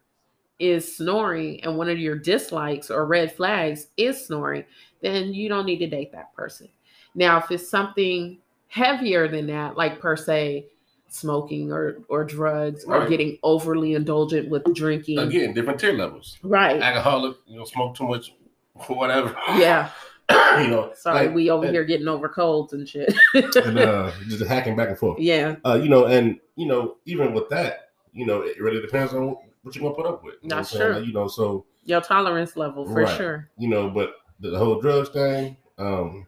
is 0.58 0.96
snoring 0.96 1.62
and 1.62 1.76
one 1.76 1.88
of 1.88 1.98
your 1.98 2.16
dislikes 2.16 2.90
or 2.90 3.06
red 3.06 3.30
flags 3.32 3.88
is 3.96 4.26
snoring, 4.26 4.64
then 5.02 5.34
you 5.34 5.48
don't 5.48 5.66
need 5.66 5.78
to 5.78 5.86
date 5.86 6.12
that 6.12 6.34
person. 6.34 6.68
Now, 7.14 7.38
if 7.38 7.50
it's 7.50 7.68
something 7.68 8.38
heavier 8.76 9.26
than 9.28 9.46
that, 9.48 9.76
like 9.76 9.98
per 10.00 10.16
se 10.16 10.66
smoking 11.08 11.72
or 11.72 11.98
or 12.08 12.24
drugs 12.24 12.84
or 12.84 13.08
getting 13.08 13.38
overly 13.42 13.94
indulgent 13.94 14.48
with 14.50 14.62
drinking. 14.74 15.18
Again, 15.18 15.54
different 15.54 15.80
tier 15.80 15.92
levels. 15.92 16.38
Right. 16.42 16.80
Alcoholic, 16.80 17.36
you 17.46 17.56
know, 17.58 17.64
smoke 17.64 17.96
too 17.96 18.06
much 18.08 18.32
for 18.86 18.96
whatever. 19.02 19.34
Yeah. 19.56 19.90
you 20.60 20.68
know. 20.68 20.92
Sorry, 20.94 21.26
like, 21.26 21.34
we 21.34 21.50
over 21.50 21.64
and- 21.66 21.74
here 21.74 21.84
getting 21.84 22.08
over 22.08 22.28
colds 22.28 22.72
and 22.72 22.88
shit. 22.88 23.14
and 23.34 23.78
uh, 23.78 24.10
just 24.28 24.44
hacking 24.46 24.76
back 24.76 24.88
and 24.88 24.98
forth. 24.98 25.18
yeah. 25.20 25.56
Uh, 25.64 25.78
you 25.82 25.88
know, 25.88 26.06
and 26.06 26.38
you 26.56 26.66
know, 26.66 26.96
even 27.06 27.32
with 27.32 27.48
that, 27.50 27.90
you 28.12 28.26
know, 28.26 28.40
it 28.42 28.60
really 28.60 28.80
depends 28.80 29.14
on 29.14 29.36
what 29.62 29.74
you're 29.74 29.82
gonna 29.82 29.94
put 29.94 30.06
up 30.06 30.22
with. 30.24 30.34
You 30.42 30.48
know 30.48 30.56
That's 30.56 30.72
what 30.72 30.82
I'm 30.82 30.82
saying? 30.82 30.92
true. 30.92 31.00
Like, 31.00 31.08
you 31.08 31.14
know, 31.14 31.28
so 31.28 31.64
Your 31.84 32.00
tolerance 32.00 32.56
level 32.56 32.84
for 32.86 33.02
Right. 33.04 33.16
sure. 33.16 33.48
you 33.58 33.68
know, 33.68 33.88
but 33.88 34.14
the, 34.40 34.50
the 34.50 34.58
whole 34.58 34.80
drugs 34.80 35.08
thing, 35.10 35.56
um, 35.78 36.26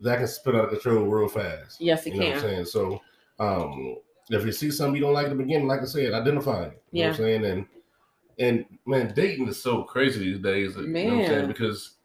that 0.00 0.18
can 0.18 0.26
spin 0.28 0.56
out 0.56 0.64
of 0.64 0.70
control 0.70 1.04
real 1.04 1.28
fast. 1.28 1.80
Yes, 1.80 2.06
it 2.06 2.14
You 2.14 2.20
know 2.20 2.26
what 2.26 2.36
I'm 2.36 2.40
saying? 2.42 2.64
So, 2.66 3.00
um, 3.38 3.96
if 4.30 4.44
you 4.44 4.52
see 4.52 4.70
something 4.70 4.96
you 4.96 5.02
don't 5.02 5.12
like 5.14 5.26
at 5.26 5.30
the 5.30 5.36
beginning, 5.36 5.66
like 5.66 5.80
I 5.80 5.84
said, 5.84 6.12
identify 6.12 6.64
it. 6.64 6.82
You 6.90 7.02
know 7.02 7.08
what 7.08 7.16
I'm 7.18 7.24
saying? 7.24 7.44
And 7.44 7.66
and 8.38 8.64
man, 8.86 9.12
dating 9.14 9.48
is 9.48 9.62
so 9.62 9.82
crazy 9.84 10.18
these 10.20 10.42
days. 10.42 10.76
You 10.76 10.86
know 10.88 11.04
what 11.04 11.12
I'm 11.22 11.26
saying? 11.26 11.38
Man. 11.40 11.48
Because 11.48 11.96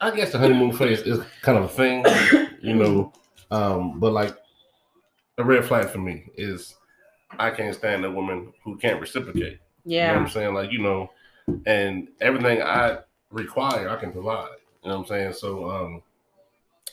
I 0.00 0.14
guess 0.14 0.32
the 0.32 0.38
honeymoon 0.38 0.72
phase 0.72 1.00
is 1.00 1.20
kind 1.42 1.58
of 1.58 1.64
a 1.64 1.68
thing, 1.68 2.04
you 2.62 2.74
know. 2.74 3.12
Um, 3.50 3.98
but 4.00 4.12
like 4.12 4.36
a 5.38 5.44
red 5.44 5.64
flag 5.64 5.88
for 5.88 5.98
me 5.98 6.26
is 6.36 6.76
I 7.38 7.50
can't 7.50 7.74
stand 7.74 8.04
a 8.04 8.10
woman 8.10 8.52
who 8.64 8.76
can't 8.76 9.00
reciprocate. 9.00 9.42
You 9.42 9.46
know 9.48 10.06
what 10.06 10.12
Yeah. 10.12 10.12
I'm 10.18 10.28
saying? 10.28 10.54
Like, 10.54 10.70
you 10.70 10.80
know, 10.80 11.10
and 11.66 12.08
everything 12.20 12.62
I 12.62 12.98
require, 13.30 13.88
I 13.88 13.96
can 13.96 14.12
provide. 14.12 14.50
You 14.82 14.90
know 14.90 14.98
what 14.98 15.02
I'm 15.02 15.06
saying? 15.06 15.32
So 15.34 15.70
um 15.70 16.02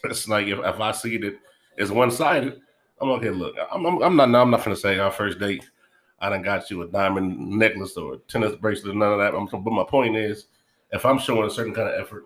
it's 0.05 0.27
like 0.27 0.47
if, 0.47 0.59
if 0.59 0.79
I 0.79 0.91
see 0.91 1.17
that 1.17 1.37
it's 1.77 1.91
one 1.91 2.11
sided, 2.11 2.59
I'm 2.99 3.09
like, 3.09 3.19
okay, 3.19 3.29
look, 3.31 3.55
I'm, 3.71 3.85
I'm, 3.85 4.01
I'm 4.03 4.15
not 4.15 4.35
I'm 4.35 4.51
not 4.51 4.63
gonna 4.63 4.75
say 4.75 4.99
our 4.99 5.11
first 5.11 5.39
date, 5.39 5.69
I 6.19 6.29
done 6.29 6.41
got 6.43 6.69
you 6.69 6.81
a 6.83 6.87
diamond 6.87 7.37
necklace 7.39 7.97
or 7.97 8.13
a 8.13 8.17
tennis 8.17 8.55
bracelet, 8.55 8.95
or 8.95 8.97
none 8.99 9.13
of 9.13 9.19
that. 9.19 9.33
I'm, 9.35 9.47
but 9.63 9.71
my 9.71 9.83
point 9.83 10.15
is, 10.15 10.47
if 10.91 11.05
I'm 11.05 11.17
showing 11.17 11.47
a 11.47 11.49
certain 11.51 11.73
kind 11.73 11.89
of 11.89 11.99
effort, 11.99 12.25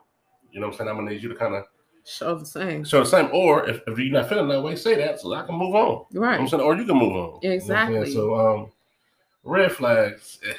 you 0.52 0.60
know 0.60 0.68
what 0.68 0.74
I'm 0.74 0.78
saying, 0.80 0.90
I'm 0.90 0.96
gonna 0.98 1.12
need 1.12 1.24
you 1.24 1.30
to 1.30 1.36
kind 1.36 1.56
of 1.56 1.66
Show 2.08 2.36
the 2.36 2.46
same. 2.46 2.84
show 2.84 3.00
the 3.00 3.06
same. 3.08 3.30
Or 3.34 3.68
if, 3.68 3.82
if 3.88 3.98
you're 3.98 4.12
not 4.14 4.30
feeling 4.30 4.48
that 4.50 4.62
way, 4.62 4.76
say 4.76 4.94
that 4.96 5.20
so 5.20 5.34
I 5.34 5.44
can 5.44 5.56
move 5.56 5.74
on. 5.74 6.06
You 6.12 6.20
know 6.20 6.28
I'm 6.28 6.40
Right. 6.42 6.50
saying, 6.50 6.62
or 6.62 6.76
you 6.76 6.86
can 6.86 6.98
move 6.98 7.14
on. 7.14 7.16
You 7.16 7.22
know 7.22 7.32
what 7.32 7.34
I'm 7.34 7.40
saying? 7.42 7.54
Exactly. 7.56 8.14
So 8.14 8.36
um 8.36 8.72
red 9.44 9.72
flags, 9.72 10.40
eh, 10.48 10.54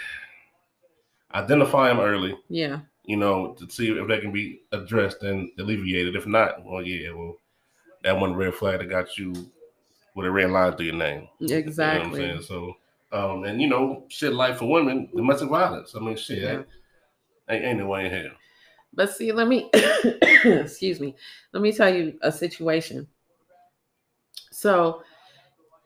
identify 1.35 1.89
them 1.89 2.01
early 2.01 2.37
Yeah. 2.49 2.81
You 3.07 3.17
know, 3.17 3.55
to 3.55 3.71
see 3.71 3.89
if 3.89 4.09
they 4.09 4.21
can 4.21 4.33
be 4.33 4.63
addressed 4.73 5.23
and 5.23 5.51
alleviated. 5.59 6.17
If 6.17 6.27
not, 6.27 6.65
well, 6.65 6.83
yeah, 6.83 7.11
well, 7.13 7.37
that 8.03 8.19
one 8.19 8.35
red 8.35 8.55
flag 8.55 8.81
that 8.81 8.87
got 8.89 9.17
you 9.17 9.33
with 10.15 10.27
a 10.27 10.31
red 10.31 10.51
line 10.51 10.77
through 10.77 10.87
your 10.87 10.95
name. 10.97 11.29
You 11.41 11.49
know 11.49 11.55
what 11.55 11.59
I'm 11.59 11.69
Exactly. 11.69 12.21
saying? 12.21 12.43
So, 12.43 12.77
um, 13.13 13.45
and 13.45 13.61
you 13.61 13.69
know, 13.69 14.05
shit 14.09 14.33
life 14.33 14.59
for 14.59 14.69
women, 14.71 15.09
domestic 15.15 15.49
violence. 15.49 15.95
I 15.95 16.01
mean, 16.01 16.17
shit, 16.17 16.43
Yeah. 16.43 16.63
ain't, 17.49 17.65
ain't 17.65 17.79
no 17.79 17.87
way 17.87 18.07
in 18.07 18.13
hell. 18.13 18.33
But 18.93 19.11
see, 19.15 19.31
let 19.31 19.47
me 19.47 19.71
excuse 19.75 21.01
me. 21.01 21.15
Let 21.53 21.63
me 21.63 21.73
tell 21.73 21.95
you 21.95 22.19
a 22.23 22.33
situation. 22.33 23.07
So, 24.51 25.03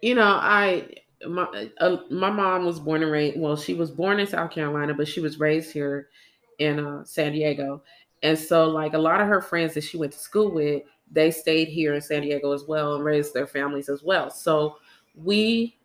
you 0.01 0.15
know, 0.15 0.23
I 0.23 0.95
my 1.27 1.71
uh, 1.79 1.99
my 2.11 2.31
mom 2.31 2.65
was 2.65 2.81
born 2.81 3.03
and 3.03 3.13
raised. 3.13 3.39
Well, 3.39 3.57
she 3.57 3.75
was 3.75 3.91
born 3.91 4.21
in 4.21 4.27
South 4.27 4.53
Carolina, 4.53 4.95
but 4.95 5.09
she 5.09 5.21
was 5.21 5.41
raised 5.41 5.73
here 5.73 6.09
in 6.61 6.79
uh, 6.79 7.05
San 7.05 7.33
Diego. 7.33 7.83
And 8.23 8.39
so, 8.39 8.69
like 8.69 8.93
a 8.95 8.99
lot 8.99 9.21
of 9.21 9.27
her 9.27 9.41
friends 9.41 9.75
that 9.75 9.83
she 9.83 9.97
went 9.97 10.13
to 10.13 10.19
school 10.19 10.53
with, 10.53 10.83
they 11.11 11.31
stayed 11.31 11.69
here 11.69 11.95
in 11.95 12.01
San 12.01 12.23
Diego 12.23 12.53
as 12.53 12.65
well 12.65 12.95
and 12.95 13.05
raised 13.05 13.35
their 13.35 13.47
families 13.47 13.89
as 13.89 14.03
well. 14.03 14.31
So 14.31 14.77
we, 15.15 15.77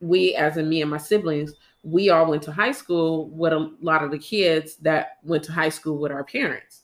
we 0.00 0.34
as 0.34 0.56
in 0.56 0.68
me 0.68 0.82
and 0.82 0.90
my 0.90 0.98
siblings, 0.98 1.52
we 1.82 2.10
all 2.10 2.26
went 2.26 2.42
to 2.44 2.52
high 2.52 2.72
school 2.72 3.28
with 3.30 3.52
a 3.52 3.72
lot 3.80 4.02
of 4.02 4.10
the 4.10 4.18
kids 4.18 4.76
that 4.76 5.18
went 5.22 5.44
to 5.44 5.52
high 5.52 5.68
school 5.68 5.98
with 5.98 6.10
our 6.10 6.24
parents. 6.24 6.82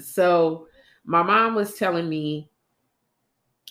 So 0.00 0.66
my 1.04 1.22
mom 1.22 1.54
was 1.54 1.74
telling 1.74 2.08
me 2.08 2.50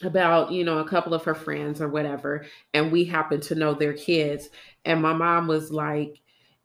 about, 0.02 0.52
you 0.52 0.64
know, 0.64 0.80
a 0.80 0.88
couple 0.88 1.14
of 1.14 1.24
her 1.24 1.36
friends 1.36 1.82
or 1.82 1.88
whatever, 1.88 2.46
and 2.74 2.92
we 2.92 3.06
happened 3.06 3.44
to 3.44 3.56
know 3.56 3.74
their 3.74 3.94
kids. 3.94 4.50
And 4.84 5.02
my 5.02 5.14
mom 5.14 5.48
was 5.48 5.72
like, 5.72 6.22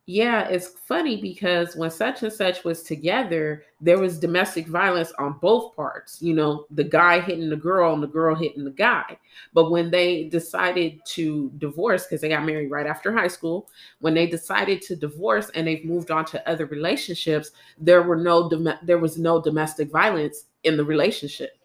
yeah, 0.07 0.47
it's 0.47 0.67
funny 0.67 1.21
because 1.21 1.75
when 1.75 1.91
such 1.91 2.23
and 2.23 2.33
such 2.33 2.63
was 2.63 2.81
together, 2.81 3.63
there 3.79 3.99
was 3.99 4.19
domestic 4.19 4.67
violence 4.67 5.11
on 5.19 5.37
both 5.39 5.75
parts. 5.75 6.21
You 6.21 6.33
know, 6.33 6.65
the 6.71 6.83
guy 6.83 7.19
hitting 7.19 7.49
the 7.49 7.55
girl 7.55 7.93
and 7.93 8.01
the 8.01 8.07
girl 8.07 8.33
hitting 8.35 8.63
the 8.63 8.71
guy. 8.71 9.17
But 9.53 9.69
when 9.69 9.91
they 9.91 10.23
decided 10.25 10.99
to 11.09 11.51
divorce, 11.57 12.05
because 12.05 12.21
they 12.21 12.29
got 12.29 12.45
married 12.45 12.71
right 12.71 12.87
after 12.87 13.13
high 13.13 13.27
school, 13.27 13.69
when 13.99 14.15
they 14.15 14.25
decided 14.25 14.81
to 14.83 14.95
divorce 14.95 15.51
and 15.53 15.67
they've 15.67 15.85
moved 15.85 16.09
on 16.09 16.25
to 16.25 16.49
other 16.49 16.65
relationships, 16.65 17.51
there 17.77 18.01
were 18.01 18.17
no 18.17 18.49
dom- 18.49 18.79
there 18.83 18.99
was 18.99 19.17
no 19.19 19.39
domestic 19.39 19.91
violence 19.91 20.45
in 20.63 20.77
the 20.77 20.83
relationship. 20.83 21.57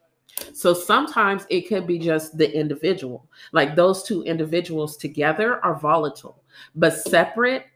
So 0.53 0.75
sometimes 0.75 1.47
it 1.49 1.63
could 1.69 1.87
be 1.87 1.99
just 1.99 2.37
the 2.37 2.55
individual. 2.55 3.27
Like 3.53 3.75
those 3.75 4.03
two 4.03 4.23
individuals 4.23 4.97
together 4.97 5.65
are 5.65 5.79
volatile, 5.79 6.43
but 6.75 6.93
separate, 6.93 7.67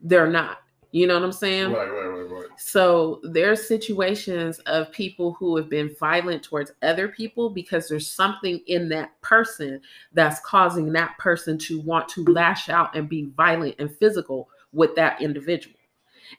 they're 0.00 0.30
not. 0.30 0.58
You 0.92 1.06
know 1.06 1.14
what 1.14 1.24
I'm 1.24 1.32
saying? 1.32 1.72
Right, 1.72 1.90
right, 1.90 2.06
right, 2.06 2.30
right. 2.30 2.46
So 2.56 3.20
there's 3.22 3.68
situations 3.68 4.60
of 4.60 4.90
people 4.92 5.34
who 5.34 5.56
have 5.56 5.68
been 5.68 5.94
violent 6.00 6.42
towards 6.42 6.72
other 6.80 7.08
people 7.08 7.50
because 7.50 7.88
there's 7.88 8.10
something 8.10 8.60
in 8.66 8.88
that 8.90 9.20
person 9.20 9.80
that's 10.14 10.40
causing 10.40 10.92
that 10.92 11.18
person 11.18 11.58
to 11.58 11.80
want 11.80 12.08
to 12.10 12.24
lash 12.24 12.70
out 12.70 12.96
and 12.96 13.08
be 13.08 13.30
violent 13.36 13.74
and 13.78 13.94
physical 13.94 14.48
with 14.72 14.94
that 14.94 15.20
individual. 15.20 15.76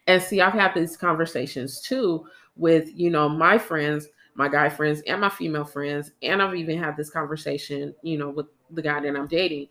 And 0.06 0.20
see, 0.20 0.40
I've 0.40 0.54
had 0.54 0.74
these 0.74 0.96
conversations 0.96 1.80
too 1.80 2.26
with, 2.56 2.88
you 2.94 3.10
know, 3.10 3.28
my 3.28 3.58
friends, 3.58 4.08
my 4.34 4.48
guy 4.48 4.68
friends 4.70 5.02
and 5.06 5.20
my 5.20 5.28
female 5.28 5.64
friends, 5.64 6.10
and 6.22 6.42
I've 6.42 6.54
even 6.54 6.78
had 6.78 6.96
this 6.96 7.10
conversation, 7.10 7.94
you 8.02 8.18
know, 8.18 8.30
with 8.30 8.46
the 8.70 8.82
guy 8.82 9.00
that 9.00 9.16
I'm 9.16 9.28
dating. 9.28 9.68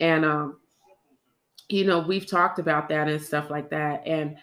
And 0.00 0.24
um 0.24 0.58
you 1.68 1.84
know, 1.84 2.00
we've 2.00 2.26
talked 2.26 2.58
about 2.58 2.88
that 2.88 3.08
and 3.08 3.20
stuff 3.20 3.50
like 3.50 3.70
that 3.70 4.06
and 4.06 4.36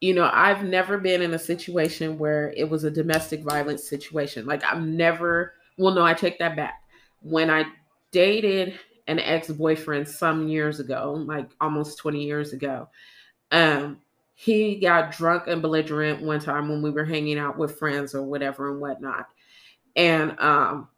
you 0.00 0.14
know, 0.14 0.30
I've 0.32 0.64
never 0.64 0.96
been 0.96 1.20
in 1.20 1.34
a 1.34 1.38
situation 1.38 2.18
where 2.18 2.54
it 2.56 2.68
was 2.68 2.84
a 2.84 2.90
domestic 2.90 3.42
violence 3.42 3.86
situation. 3.86 4.46
Like 4.46 4.64
I've 4.64 4.82
never, 4.82 5.54
well, 5.76 5.94
no, 5.94 6.02
I 6.02 6.14
take 6.14 6.38
that 6.38 6.56
back. 6.56 6.82
When 7.20 7.50
I 7.50 7.66
dated 8.10 8.78
an 9.06 9.18
ex-boyfriend 9.18 10.08
some 10.08 10.48
years 10.48 10.80
ago, 10.80 11.22
like 11.26 11.50
almost 11.60 11.98
20 11.98 12.24
years 12.24 12.54
ago, 12.54 12.88
um, 13.52 14.00
he 14.34 14.76
got 14.76 15.12
drunk 15.12 15.48
and 15.48 15.60
belligerent 15.60 16.22
one 16.22 16.40
time 16.40 16.70
when 16.70 16.80
we 16.80 16.90
were 16.90 17.04
hanging 17.04 17.38
out 17.38 17.58
with 17.58 17.78
friends 17.78 18.14
or 18.14 18.22
whatever 18.22 18.70
and 18.70 18.80
whatnot. 18.80 19.26
And 19.96 20.38
um, 20.40 20.88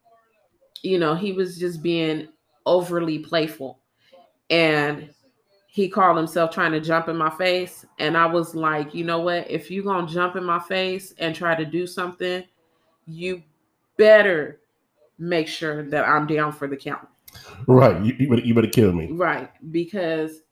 you 0.83 0.99
know, 0.99 1.16
he 1.16 1.33
was 1.33 1.59
just 1.59 1.83
being 1.83 2.28
overly 2.66 3.19
playful. 3.19 3.81
And 4.49 5.11
he 5.75 5.88
called 5.88 6.19
himself 6.19 6.50
trying 6.50 6.71
to 6.71 6.81
jump 6.81 7.09
in 7.09 7.17
my 7.17 7.31
face 7.31 7.87
and 7.99 8.14
i 8.17 8.26
was 8.26 8.55
like 8.55 8.95
you 8.95 9.05
know 9.05 9.21
what 9.21 9.50
if 9.50 9.71
you're 9.71 9.83
gonna 9.83 10.07
jump 10.07 10.37
in 10.37 10.45
my 10.45 10.59
face 10.61 11.14
and 11.19 11.35
try 11.35 11.55
to 11.55 11.64
do 11.64 11.87
something 11.87 12.45
you 13.07 13.43
better 13.97 14.61
make 15.19 15.49
sure 15.49 15.83
that 15.88 16.07
i'm 16.07 16.26
down 16.26 16.52
for 16.52 16.69
the 16.69 16.76
count 16.76 17.09
Right. 17.67 17.99
You, 18.05 18.14
you, 18.19 18.29
better, 18.29 18.43
you 18.43 18.55
better 18.55 18.67
kill 18.69 18.93
me. 18.93 19.09
right 19.12 19.50
because 19.73 20.43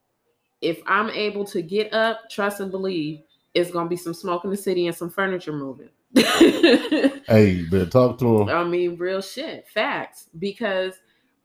if 0.62 0.80
i'm 0.86 1.10
able 1.10 1.44
to 1.44 1.60
get 1.60 1.92
up 1.92 2.30
trust 2.30 2.60
and 2.60 2.70
believe 2.70 3.20
it's 3.52 3.70
gonna 3.70 3.88
be 3.90 3.96
some 3.96 4.14
smoke 4.14 4.44
in 4.44 4.50
the 4.50 4.56
city 4.56 4.86
and 4.86 4.96
some 4.96 5.10
furniture 5.10 5.52
moving 5.52 5.90
Hey, 6.14 7.50
you 7.50 7.70
better 7.70 7.86
talk 7.86 8.18
to 8.18 8.40
him. 8.42 8.48
I 8.48 8.64
mean, 8.64 8.96
real 8.96 9.22
shit, 9.22 9.68
facts. 9.68 10.26
Because 10.40 10.94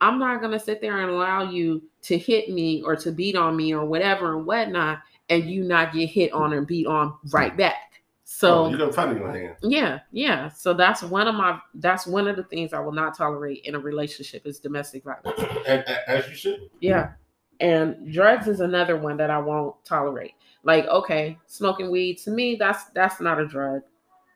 I'm 0.01 0.19
not 0.19 0.41
gonna 0.41 0.59
sit 0.59 0.81
there 0.81 0.99
and 0.99 1.11
allow 1.11 1.49
you 1.49 1.81
to 2.03 2.17
hit 2.17 2.49
me 2.49 2.81
or 2.81 2.95
to 2.97 3.11
beat 3.11 3.35
on 3.35 3.55
me 3.55 3.73
or 3.73 3.85
whatever 3.85 4.37
and 4.37 4.45
whatnot, 4.45 4.99
and 5.29 5.49
you 5.49 5.63
not 5.63 5.93
get 5.93 6.07
hit 6.07 6.31
on 6.33 6.53
and 6.53 6.67
beat 6.67 6.87
on 6.87 7.13
right 7.31 7.55
back. 7.55 7.85
So 8.27 8.65
oh, 8.65 8.69
you 8.69 8.91
fight 8.91 9.09
in 9.09 9.17
your 9.17 9.31
hand. 9.31 9.55
yeah, 9.61 9.99
yeah. 10.11 10.49
So 10.49 10.73
that's 10.73 11.03
one 11.03 11.27
of 11.27 11.35
my 11.35 11.59
that's 11.75 12.07
one 12.07 12.27
of 12.27 12.35
the 12.35 12.43
things 12.43 12.73
I 12.73 12.79
will 12.79 12.91
not 12.91 13.15
tolerate 13.15 13.61
in 13.65 13.75
a 13.75 13.79
relationship 13.79 14.45
is 14.45 14.59
domestic 14.59 15.03
violence. 15.03 15.39
As 16.07 16.27
you 16.27 16.35
should. 16.35 16.69
Yeah. 16.79 17.11
And 17.59 18.11
drugs 18.11 18.47
is 18.47 18.59
another 18.59 18.97
one 18.97 19.15
that 19.17 19.29
I 19.29 19.37
won't 19.37 19.75
tolerate. 19.85 20.33
Like, 20.63 20.87
okay, 20.87 21.37
smoking 21.45 21.91
weed 21.91 22.17
to 22.19 22.31
me, 22.31 22.55
that's 22.55 22.85
that's 22.95 23.21
not 23.21 23.39
a 23.39 23.47
drug. 23.47 23.83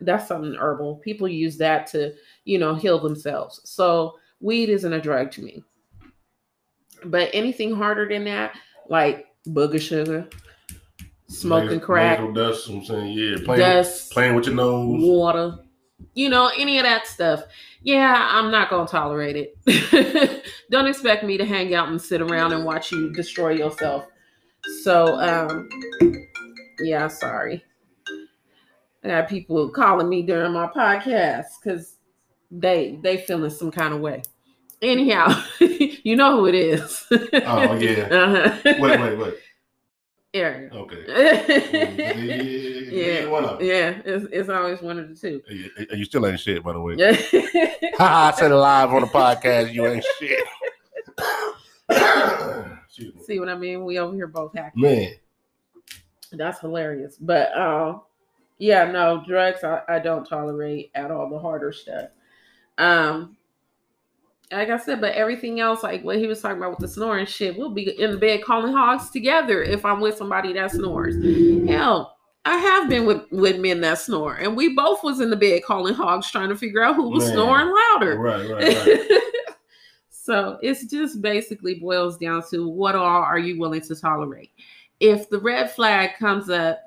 That's 0.01 0.27
something 0.27 0.53
herbal. 0.53 0.97
People 0.97 1.27
use 1.27 1.57
that 1.57 1.87
to, 1.87 2.13
you 2.45 2.59
know, 2.59 2.75
heal 2.75 2.99
themselves. 2.99 3.59
So 3.65 4.15
weed 4.39 4.69
isn't 4.69 4.93
a 4.93 5.01
drug 5.01 5.31
to 5.31 5.41
me. 5.41 5.63
But 7.05 7.29
anything 7.33 7.73
harder 7.75 8.07
than 8.07 8.25
that, 8.25 8.57
like 8.89 9.27
booger 9.47 9.79
sugar, 9.81 10.27
smoking 11.27 11.67
Nasal- 11.69 11.85
crack, 11.85 12.19
nasal 12.19 12.33
dust. 12.33 12.69
I'm 12.69 12.83
saying, 12.83 13.17
yeah, 13.17 13.35
playing, 13.45 13.59
dust, 13.61 14.11
playing 14.11 14.35
with 14.35 14.45
your 14.45 14.55
nose. 14.55 15.01
water, 15.01 15.59
you 16.13 16.29
know, 16.29 16.51
any 16.57 16.77
of 16.77 16.83
that 16.83 17.07
stuff. 17.07 17.43
Yeah, 17.81 18.27
I'm 18.31 18.51
not 18.51 18.69
gonna 18.69 18.87
tolerate 18.87 19.35
it. 19.65 20.43
Don't 20.71 20.87
expect 20.87 21.23
me 21.23 21.37
to 21.37 21.45
hang 21.45 21.73
out 21.73 21.87
and 21.87 22.01
sit 22.01 22.21
around 22.21 22.51
and 22.51 22.65
watch 22.65 22.91
you 22.91 23.13
destroy 23.13 23.51
yourself. 23.51 24.05
So, 24.83 25.17
um, 25.19 25.69
yeah, 26.79 27.07
sorry. 27.07 27.63
I 29.03 29.07
got 29.07 29.29
people 29.29 29.69
calling 29.69 30.09
me 30.09 30.23
during 30.23 30.51
my 30.51 30.67
podcast 30.67 31.45
because 31.63 31.95
they 32.51 32.99
they 33.01 33.17
feeling 33.17 33.49
some 33.49 33.71
kind 33.71 33.93
of 33.93 33.99
way. 33.99 34.23
Anyhow, 34.81 35.43
you 35.59 36.15
know 36.15 36.37
who 36.37 36.47
it 36.47 36.55
is. 36.55 37.05
Oh 37.11 37.75
yeah. 37.75 38.03
uh-huh. 38.11 38.59
Wait, 38.63 38.99
wait, 38.99 39.17
wait. 39.17 39.33
Ariel. 40.33 40.77
Okay. 40.77 41.05
yeah, 42.91 43.23
yeah. 43.23 43.57
Yeah, 43.59 44.01
it's, 44.05 44.27
it's 44.31 44.49
always 44.49 44.79
one 44.79 44.99
of 44.99 45.09
the 45.09 45.15
two. 45.15 45.41
You, 45.49 45.69
you 45.91 46.05
still 46.05 46.25
ain't 46.27 46.39
shit, 46.39 46.63
by 46.63 46.73
the 46.73 46.79
way. 46.79 46.95
Yeah. 46.97 47.17
I 47.99 48.31
said 48.37 48.51
it 48.51 48.55
live 48.55 48.93
on 48.93 49.01
the 49.01 49.07
podcast. 49.07 49.73
You 49.73 49.87
ain't 49.87 50.05
shit. 50.19 50.45
See 53.25 53.39
what 53.39 53.49
I 53.49 53.55
mean? 53.55 53.85
We 53.85 53.97
over 53.97 54.15
here 54.15 54.27
both 54.27 54.53
hacking. 54.55 54.81
Man, 54.81 55.13
That's 56.31 56.59
hilarious. 56.59 57.17
But 57.19 57.55
um, 57.57 58.01
yeah, 58.59 58.91
no, 58.91 59.23
drugs 59.25 59.63
I, 59.63 59.81
I 59.87 59.99
don't 59.99 60.25
tolerate 60.25 60.91
at 60.93 61.09
all 61.09 61.29
the 61.29 61.39
harder 61.39 61.71
stuff. 61.71 62.09
Um 62.79 63.37
like 64.51 64.69
I 64.69 64.77
said, 64.77 64.99
but 64.99 65.13
everything 65.13 65.59
else, 65.59 65.83
like 65.83 66.03
what 66.03 66.17
he 66.17 66.27
was 66.27 66.41
talking 66.41 66.57
about 66.57 66.71
with 66.71 66.79
the 66.79 66.87
snoring 66.87 67.25
shit, 67.25 67.57
we'll 67.57 67.69
be 67.69 67.89
in 68.01 68.11
the 68.11 68.17
bed 68.17 68.43
calling 68.43 68.73
hogs 68.73 69.11
together 69.11 69.61
if 69.61 69.85
I'm 69.85 70.01
with 70.01 70.17
somebody 70.17 70.53
that 70.53 70.71
snores. 70.71 71.15
Hell, 71.69 72.17
I 72.45 72.57
have 72.57 72.89
been 72.89 73.05
with, 73.05 73.23
with 73.31 73.59
men 73.59 73.81
that 73.81 73.99
snore, 73.99 74.35
and 74.35 74.57
we 74.57 74.73
both 74.73 75.03
was 75.03 75.19
in 75.19 75.29
the 75.29 75.35
bed 75.35 75.63
calling 75.63 75.93
hogs 75.93 76.31
trying 76.31 76.49
to 76.49 76.55
figure 76.55 76.83
out 76.83 76.95
who 76.95 77.09
was 77.09 77.25
Man. 77.25 77.33
snoring 77.33 77.75
louder. 77.91 78.17
right, 78.17 78.49
right, 78.49 78.61
right. 78.87 79.21
so 80.09 80.57
it's 80.63 80.85
just 80.85 81.21
basically 81.21 81.75
boils 81.75 82.17
down 82.17 82.41
to 82.49 82.67
what 82.67 82.95
all 82.95 83.21
are 83.21 83.39
you 83.39 83.59
willing 83.59 83.81
to 83.81 83.95
tolerate? 83.95 84.51
If 84.99 85.29
the 85.29 85.39
red 85.39 85.69
flag 85.69 86.11
comes 86.17 86.49
up 86.49 86.79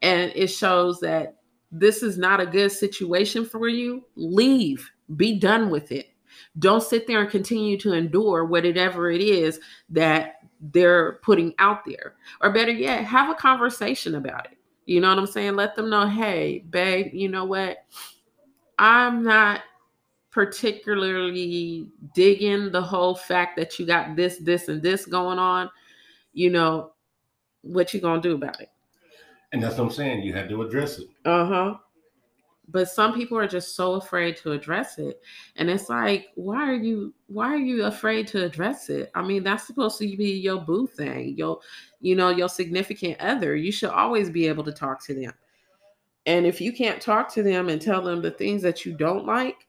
and 0.00 0.32
it 0.34 0.48
shows 0.48 1.00
that 1.00 1.36
this 1.70 2.02
is 2.02 2.16
not 2.16 2.40
a 2.40 2.46
good 2.46 2.72
situation 2.72 3.44
for 3.44 3.68
you, 3.68 4.04
leave. 4.16 4.90
Be 5.16 5.38
done 5.38 5.70
with 5.70 5.92
it. 5.92 6.10
Don't 6.58 6.82
sit 6.82 7.06
there 7.06 7.20
and 7.20 7.30
continue 7.30 7.78
to 7.78 7.92
endure 7.92 8.44
whatever 8.44 9.10
it 9.10 9.20
is 9.20 9.60
that 9.90 10.36
they're 10.60 11.14
putting 11.22 11.54
out 11.58 11.84
there. 11.84 12.14
Or 12.40 12.52
better 12.52 12.72
yet, 12.72 13.04
have 13.04 13.30
a 13.30 13.34
conversation 13.34 14.14
about 14.14 14.46
it. 14.46 14.58
You 14.86 15.00
know 15.00 15.08
what 15.08 15.18
I'm 15.18 15.26
saying? 15.26 15.56
Let 15.56 15.76
them 15.76 15.90
know, 15.90 16.06
hey, 16.06 16.64
babe, 16.70 17.12
you 17.12 17.28
know 17.28 17.44
what? 17.44 17.78
I'm 18.78 19.22
not 19.22 19.62
particularly 20.30 21.88
digging 22.14 22.72
the 22.72 22.82
whole 22.82 23.14
fact 23.14 23.56
that 23.56 23.78
you 23.78 23.86
got 23.86 24.16
this, 24.16 24.38
this, 24.38 24.68
and 24.68 24.82
this 24.82 25.06
going 25.06 25.38
on. 25.38 25.70
You 26.32 26.50
know, 26.50 26.92
what 27.62 27.94
you 27.94 28.00
gonna 28.00 28.20
do 28.20 28.34
about 28.34 28.60
it? 28.60 28.70
And 29.52 29.62
that's 29.62 29.78
what 29.78 29.84
I'm 29.84 29.90
saying. 29.92 30.22
You 30.22 30.32
had 30.34 30.48
to 30.48 30.62
address 30.62 30.98
it. 30.98 31.08
Uh-huh. 31.24 31.76
But 32.68 32.88
some 32.88 33.12
people 33.14 33.36
are 33.38 33.46
just 33.46 33.76
so 33.76 33.94
afraid 33.94 34.36
to 34.38 34.52
address 34.52 34.98
it. 34.98 35.20
And 35.56 35.68
it's 35.68 35.88
like, 35.90 36.28
why 36.34 36.68
are 36.68 36.74
you 36.74 37.12
why 37.26 37.52
are 37.52 37.58
you 37.58 37.84
afraid 37.84 38.26
to 38.28 38.44
address 38.44 38.88
it? 38.88 39.10
I 39.14 39.22
mean, 39.22 39.44
that's 39.44 39.66
supposed 39.66 39.98
to 39.98 40.16
be 40.16 40.32
your 40.32 40.60
boo 40.60 40.86
thing, 40.86 41.36
your 41.36 41.60
you 42.00 42.16
know, 42.16 42.30
your 42.30 42.48
significant 42.48 43.20
other. 43.20 43.54
You 43.54 43.70
should 43.70 43.90
always 43.90 44.30
be 44.30 44.46
able 44.48 44.64
to 44.64 44.72
talk 44.72 45.04
to 45.04 45.14
them. 45.14 45.32
And 46.26 46.46
if 46.46 46.58
you 46.60 46.72
can't 46.72 47.02
talk 47.02 47.30
to 47.34 47.42
them 47.42 47.68
and 47.68 47.80
tell 47.82 48.00
them 48.00 48.22
the 48.22 48.30
things 48.30 48.62
that 48.62 48.86
you 48.86 48.94
don't 48.94 49.26
like, 49.26 49.68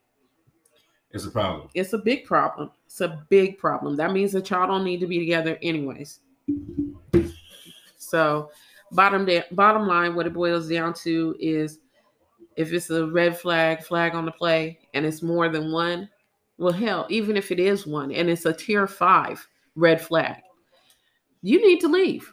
It's 1.10 1.26
a 1.26 1.30
problem. 1.30 1.68
it's 1.74 1.92
a 1.92 1.98
big 1.98 2.24
problem. 2.24 2.70
It's 2.86 3.02
a 3.02 3.24
big 3.28 3.58
problem. 3.58 3.94
That 3.96 4.12
means 4.12 4.32
that 4.32 4.48
y'all 4.48 4.66
don't 4.66 4.84
need 4.84 5.00
to 5.00 5.06
be 5.06 5.18
together 5.18 5.58
anyways. 5.60 6.20
So, 7.98 8.50
bottom 8.92 9.26
da- 9.26 9.44
bottom 9.52 9.86
line, 9.86 10.14
what 10.14 10.26
it 10.26 10.32
boils 10.32 10.68
down 10.68 10.94
to 11.04 11.36
is 11.38 11.80
if 12.56 12.72
it's 12.72 12.90
a 12.90 13.06
red 13.06 13.38
flag, 13.38 13.82
flag 13.82 14.14
on 14.14 14.24
the 14.24 14.32
play, 14.32 14.78
and 14.94 15.04
it's 15.04 15.22
more 15.22 15.48
than 15.48 15.72
one, 15.72 16.08
well, 16.58 16.72
hell, 16.72 17.06
even 17.10 17.36
if 17.36 17.50
it 17.50 17.60
is 17.60 17.86
one 17.86 18.10
and 18.12 18.30
it's 18.30 18.46
a 18.46 18.52
tier 18.52 18.86
five 18.86 19.46
red 19.74 20.00
flag, 20.00 20.36
you 21.42 21.60
need 21.60 21.80
to 21.80 21.88
leave. 21.88 22.32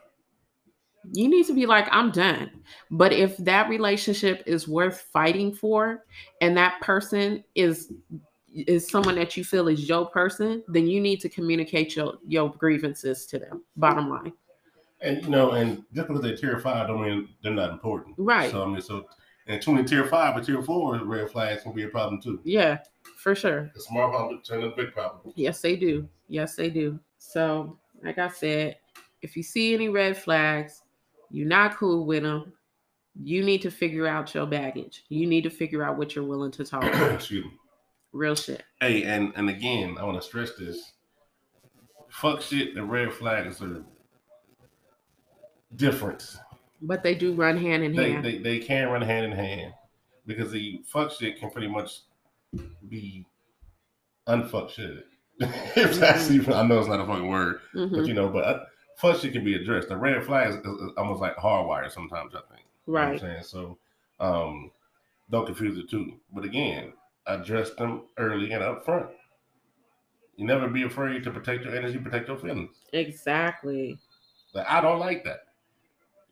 You 1.12 1.28
need 1.28 1.46
to 1.48 1.54
be 1.54 1.66
like, 1.66 1.88
I'm 1.92 2.12
done. 2.12 2.50
But 2.90 3.12
if 3.12 3.36
that 3.38 3.68
relationship 3.68 4.42
is 4.46 4.70
worth 4.70 5.02
fighting 5.12 5.54
for 5.54 6.06
and 6.40 6.56
that 6.58 6.80
person 6.82 7.44
is 7.56 7.92
is 8.54 8.88
someone 8.88 9.16
that 9.16 9.36
you 9.36 9.44
feel 9.44 9.68
is 9.68 9.90
your 9.90 10.06
person, 10.06 10.64
then 10.68 10.88
you 10.88 11.02
need 11.02 11.20
to 11.20 11.28
communicate 11.28 11.96
your 11.96 12.14
your 12.26 12.54
grievances 12.54 13.26
to 13.26 13.40
them. 13.40 13.64
Bottom 13.76 14.10
line. 14.10 14.32
And 15.02 15.22
you 15.24 15.30
know, 15.30 15.52
and 15.52 15.84
just 15.94 16.08
because 16.08 16.22
they're 16.22 16.38
tier 16.38 16.60
five 16.60 16.88
don't 16.88 17.02
mean 17.02 17.28
they're 17.42 17.52
not 17.52 17.72
important. 17.72 18.16
Right. 18.18 18.50
So 18.50 18.64
I 18.64 18.68
mean, 18.68 18.82
so 18.82 19.08
and 19.48 19.60
between 19.60 19.86
tier 19.86 20.06
five 20.06 20.38
or 20.38 20.42
tier 20.42 20.62
four, 20.62 20.98
red 21.04 21.30
flags 21.30 21.64
can 21.64 21.74
be 21.74 21.84
a 21.84 21.90
problem 21.90 22.22
too. 22.22 22.40
Yeah, 22.44 22.80
for 23.18 23.36
sure. 23.36 23.72
The 23.74 23.82
small 23.82 24.10
problem 24.10 24.42
turn 24.42 24.62
into 24.62 24.74
a 24.74 24.76
big 24.76 24.94
problem. 24.94 25.34
Yes, 25.36 25.62
they 25.62 25.76
do. 25.76 26.08
Yes, 26.28 26.56
they 26.56 26.70
do. 26.70 27.00
So, 27.18 27.78
like 28.04 28.18
I 28.18 28.30
said, 28.30 28.78
if 29.22 29.36
you 29.36 29.44
see 29.44 29.74
any 29.74 29.90
red 29.90 30.18
flags, 30.18 30.82
you're 31.30 31.48
not 31.48 31.78
cool 31.78 32.06
with 32.06 32.24
them. 32.24 32.54
You 33.22 33.44
need 33.44 33.62
to 33.62 33.72
figure 33.72 34.08
out 34.08 34.34
your 34.34 34.46
baggage. 34.46 35.04
You 35.10 35.28
need 35.28 35.44
to 35.44 35.50
figure 35.50 35.84
out 35.84 35.98
what 35.98 36.16
you're 36.16 36.26
willing 36.26 36.52
to 36.52 36.64
tolerate. 36.66 37.14
Excuse 37.14 37.46
me. 37.46 37.52
Real 38.12 38.36
shit. 38.36 38.64
Hey, 38.80 39.04
and 39.04 39.34
and 39.36 39.50
again, 39.50 39.98
I 40.00 40.04
want 40.04 40.22
to 40.22 40.28
stress 40.28 40.52
this. 40.58 40.94
Fuck 42.10 42.42
shit 42.42 42.76
The 42.76 42.84
red 42.84 43.12
flags 43.12 43.60
are 43.62 43.84
different. 45.76 46.38
But 46.86 47.02
they 47.02 47.16
do 47.16 47.34
run 47.34 47.58
hand 47.58 47.84
in 47.84 47.96
They, 47.96 48.12
hand. 48.12 48.26
they 48.26 48.38
they 48.40 48.60
can 48.60 48.90
run 48.90 49.02
hand 49.02 49.26
in 49.26 49.32
hand 49.32 49.74
because 50.28 50.52
the 50.52 50.82
fuck 50.86 51.12
shit 51.12 51.40
can 51.40 51.50
pretty 51.50 51.68
much 51.70 52.02
be 52.90 53.26
unfuck 54.28 54.70
shit. 54.70 55.06
if 55.40 55.96
that's 56.00 56.28
Mhm. 56.30 56.36
even, 56.36 56.54
I 56.54 56.64
know 56.64 56.80
it's 56.80 56.88
not 56.90 57.00
a 57.00 57.06
fucking 57.06 57.28
word, 57.28 57.60
Mhm. 57.74 57.92
but 57.96 58.06
you 58.06 58.14
know, 58.14 58.30
but 58.30 58.44
uh, 58.44 58.66
fuck 58.98 59.18
shit 59.20 59.34
can 59.34 59.44
be 59.44 59.56
addressed. 59.56 59.88
The 59.90 59.98
red 59.98 60.24
flags 60.26 60.56
is, 60.56 60.66
is 60.66 60.92
almost 60.98 61.22
like 61.22 61.36
hardwired 61.38 61.92
sometimes. 61.92 62.36
I 62.36 62.42
think. 62.54 62.66
You 62.86 62.94
know 62.94 63.00
I'm 63.00 63.10
Right. 63.12 63.20
saying 63.20 63.44
so. 63.44 63.78
Um, 64.20 64.72
don't 65.32 65.46
confuse 65.46 65.76
the 65.76 65.84
two. 65.84 66.20
But 66.34 66.44
again, 66.44 66.94
address 67.26 67.74
them 67.76 68.04
early 68.18 68.52
and 68.52 68.62
up 68.62 68.84
front. 68.86 69.10
You 70.36 70.46
never 70.46 70.68
be 70.68 70.84
afraid 70.84 71.24
to 71.24 71.32
protect 71.32 71.64
your 71.64 71.76
energy, 71.76 71.98
protect 71.98 72.28
your 72.28 72.38
feelings. 72.38 72.76
Exactly. 72.92 73.98
Like 74.54 74.68
I 74.70 74.82
don't 74.82 75.00
like 75.00 75.24
that. 75.24 75.46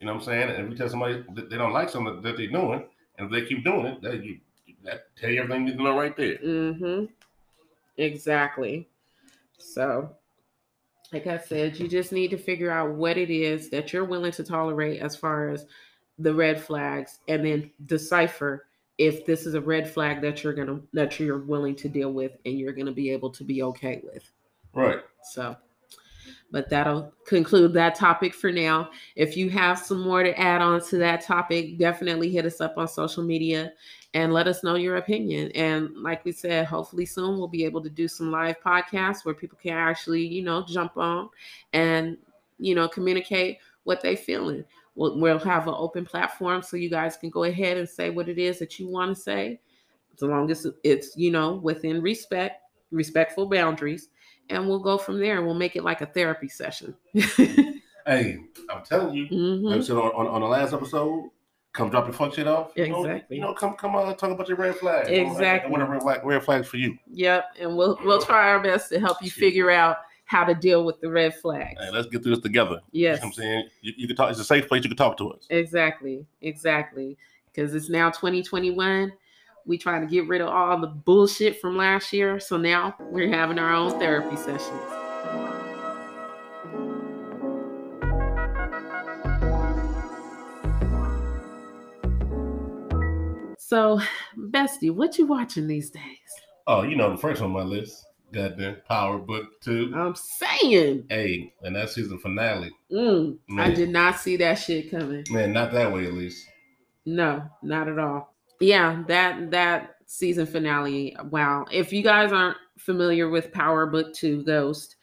You 0.01 0.07
know 0.07 0.13
what 0.13 0.21
I'm 0.21 0.25
saying? 0.25 0.49
And 0.49 0.65
if 0.65 0.71
you 0.71 0.77
tell 0.77 0.89
somebody 0.89 1.23
that 1.35 1.51
they 1.51 1.57
don't 1.57 1.73
like 1.73 1.87
something 1.87 2.21
that 2.21 2.23
they're 2.23 2.47
doing, 2.47 2.83
and 3.17 3.27
if 3.27 3.31
they 3.31 3.47
keep 3.47 3.63
doing 3.63 3.85
it, 3.85 4.01
that 4.01 4.23
you 4.23 4.39
that 4.83 5.15
tell 5.15 5.29
you 5.29 5.41
everything 5.41 5.67
you 5.67 5.73
need 5.73 5.77
to 5.77 5.83
know 5.83 5.95
right 5.95 6.17
there. 6.17 6.37
Mm-hmm. 6.37 7.05
Exactly. 7.97 8.89
So, 9.59 10.09
like 11.13 11.27
I 11.27 11.37
said, 11.37 11.79
you 11.79 11.87
just 11.87 12.11
need 12.11 12.31
to 12.31 12.37
figure 12.37 12.71
out 12.71 12.95
what 12.95 13.15
it 13.15 13.29
is 13.29 13.69
that 13.69 13.93
you're 13.93 14.05
willing 14.05 14.31
to 14.31 14.43
tolerate 14.43 15.01
as 15.01 15.15
far 15.15 15.49
as 15.49 15.67
the 16.17 16.33
red 16.33 16.59
flags, 16.59 17.19
and 17.27 17.45
then 17.45 17.69
decipher 17.85 18.65
if 18.97 19.23
this 19.27 19.45
is 19.45 19.53
a 19.53 19.61
red 19.61 19.87
flag 19.87 20.19
that 20.21 20.43
you're 20.43 20.53
gonna 20.53 20.79
that 20.93 21.19
you're 21.19 21.37
willing 21.37 21.75
to 21.75 21.87
deal 21.87 22.11
with 22.11 22.37
and 22.45 22.57
you're 22.57 22.73
gonna 22.73 22.91
be 22.91 23.11
able 23.11 23.29
to 23.29 23.43
be 23.43 23.61
okay 23.61 24.01
with. 24.03 24.31
Right. 24.73 25.01
So, 25.31 25.55
but 26.51 26.69
that'll 26.69 27.13
conclude 27.25 27.73
that 27.73 27.95
topic 27.95 28.33
for 28.33 28.51
now. 28.51 28.89
If 29.15 29.37
you 29.37 29.49
have 29.49 29.79
some 29.79 30.01
more 30.01 30.23
to 30.23 30.37
add 30.39 30.61
on 30.61 30.81
to 30.87 30.97
that 30.97 31.21
topic, 31.21 31.77
definitely 31.77 32.29
hit 32.29 32.45
us 32.45 32.59
up 32.61 32.77
on 32.77 32.87
social 32.87 33.23
media 33.23 33.71
and 34.13 34.33
let 34.33 34.47
us 34.47 34.63
know 34.63 34.75
your 34.75 34.97
opinion. 34.97 35.51
And 35.51 35.95
like 35.95 36.25
we 36.25 36.33
said, 36.33 36.65
hopefully 36.65 37.05
soon 37.05 37.37
we'll 37.37 37.47
be 37.47 37.63
able 37.63 37.81
to 37.81 37.89
do 37.89 38.07
some 38.07 38.31
live 38.31 38.59
podcasts 38.59 39.23
where 39.23 39.33
people 39.33 39.57
can 39.61 39.73
actually, 39.73 40.25
you 40.25 40.43
know, 40.43 40.65
jump 40.67 40.97
on 40.97 41.29
and, 41.71 42.17
you 42.59 42.75
know, 42.75 42.89
communicate 42.89 43.59
what 43.83 44.01
they're 44.01 44.17
feeling. 44.17 44.65
We'll, 44.95 45.17
we'll 45.17 45.39
have 45.39 45.67
an 45.67 45.75
open 45.77 46.05
platform 46.05 46.61
so 46.61 46.75
you 46.75 46.89
guys 46.89 47.15
can 47.15 47.29
go 47.29 47.45
ahead 47.45 47.77
and 47.77 47.87
say 47.87 48.09
what 48.09 48.27
it 48.27 48.37
is 48.37 48.59
that 48.59 48.77
you 48.77 48.89
want 48.89 49.15
to 49.15 49.21
say, 49.21 49.61
as 50.13 50.21
long 50.21 50.51
as 50.51 50.67
it's, 50.83 51.15
you 51.15 51.31
know, 51.31 51.53
within 51.53 52.01
respect, 52.01 52.61
respectful 52.91 53.47
boundaries 53.47 54.09
and 54.49 54.67
we'll 54.67 54.79
go 54.79 54.97
from 54.97 55.19
there 55.19 55.37
and 55.37 55.45
we'll 55.45 55.55
make 55.55 55.75
it 55.75 55.83
like 55.83 56.01
a 56.01 56.05
therapy 56.05 56.47
session. 56.49 56.95
Hey, 58.05 58.39
I'm 58.69 58.83
telling 58.83 59.13
you, 59.13 59.27
Mhm. 59.27 59.63
like 59.63 59.79
I 59.79 59.83
said 59.83 59.95
on, 59.95 60.11
on, 60.13 60.27
on 60.27 60.41
the 60.41 60.47
last 60.47 60.73
episode, 60.73 61.29
come 61.71 61.89
drop 61.91 62.05
your 62.05 62.13
fuck 62.13 62.33
shit 62.33 62.47
off. 62.47 62.71
You 62.75 62.87
know, 62.89 63.05
Exactly. 63.05 63.35
you 63.37 63.41
know, 63.43 63.53
come 63.53 63.75
come 63.75 63.95
on, 63.95 64.15
talk 64.17 64.31
about 64.31 64.47
your 64.47 64.57
red 64.57 64.75
flags. 64.75 65.07
Exactly. 65.07 65.71
What 65.71 65.81
are 65.81 65.85
red, 65.89 66.01
flag, 66.01 66.25
red 66.25 66.43
flags 66.43 66.67
for 66.67 66.77
you? 66.77 66.97
Yep, 67.11 67.45
and 67.59 67.77
we'll 67.77 67.99
we'll 68.03 68.21
try 68.21 68.49
our 68.49 68.59
best 68.61 68.89
to 68.89 68.99
help 68.99 69.21
you 69.21 69.29
Shit. 69.29 69.39
figure 69.39 69.69
out 69.69 69.97
how 70.25 70.43
to 70.43 70.55
deal 70.55 70.83
with 70.83 70.99
the 71.01 71.11
red 71.11 71.35
flags. 71.35 71.79
Hey, 71.79 71.91
let's 71.91 72.07
get 72.07 72.23
through 72.23 72.35
this 72.35 72.43
together. 72.43 72.81
You 72.91 73.05
know 73.05 73.11
Yes. 73.11 73.19
what 73.19 73.27
I'm 73.27 73.33
saying 73.33 73.69
you, 73.81 73.93
you 73.97 74.07
can 74.07 74.15
talk. 74.15 74.31
It's 74.31 74.39
a 74.39 74.43
safe 74.43 74.67
place. 74.67 74.83
You 74.83 74.89
can 74.89 74.97
talk 74.97 75.15
to 75.17 75.29
us. 75.29 75.45
Exactly. 75.51 76.25
Exactly. 76.41 77.17
Because 77.53 77.75
it's 77.75 77.89
now 77.89 78.09
2021. 78.09 79.13
We 79.65 79.77
trying 79.77 80.01
to 80.01 80.07
get 80.07 80.27
rid 80.27 80.41
of 80.41 80.49
all 80.49 80.79
the 80.79 80.87
bullshit 80.87 81.61
from 81.61 81.77
last 81.77 82.11
year. 82.13 82.39
So 82.39 82.57
now 82.57 82.95
we're 82.99 83.29
having 83.29 83.59
our 83.59 83.73
own 83.73 83.99
therapy 83.99 84.35
sessions. 84.35 84.81
So, 93.57 94.01
Bestie, 94.37 94.91
what 94.93 95.17
you 95.17 95.25
watching 95.25 95.67
these 95.67 95.89
days? 95.89 96.01
Oh, 96.67 96.81
you 96.81 96.95
know 96.97 97.09
the 97.11 97.17
first 97.17 97.41
on 97.41 97.51
my 97.51 97.61
list. 97.61 98.05
Goddamn 98.33 98.77
Power 98.87 99.17
Book 99.17 99.61
Two. 99.61 99.91
I'm 99.95 100.15
saying, 100.15 101.05
Hey, 101.09 101.53
and 101.61 101.75
that 101.75 101.89
season 101.89 102.17
finale. 102.19 102.71
mm, 102.91 103.37
I 103.57 103.71
did 103.71 103.89
not 103.89 104.19
see 104.19 104.37
that 104.37 104.55
shit 104.55 104.89
coming. 104.91 105.23
Man, 105.29 105.53
not 105.53 105.71
that 105.73 105.91
way 105.91 106.05
at 106.05 106.13
least. 106.13 106.45
No, 107.05 107.43
not 107.61 107.87
at 107.87 107.99
all. 107.99 108.30
Yeah, 108.61 109.03
that 109.07 109.51
that 109.51 109.95
season 110.05 110.45
finale. 110.45 111.17
Wow. 111.31 111.65
If 111.71 111.91
you 111.91 112.03
guys 112.03 112.31
aren't 112.31 112.57
familiar 112.77 113.27
with 113.29 113.51
Power 113.51 113.87
Book 113.87 114.13
2 114.13 114.43
Ghost, 114.43 114.97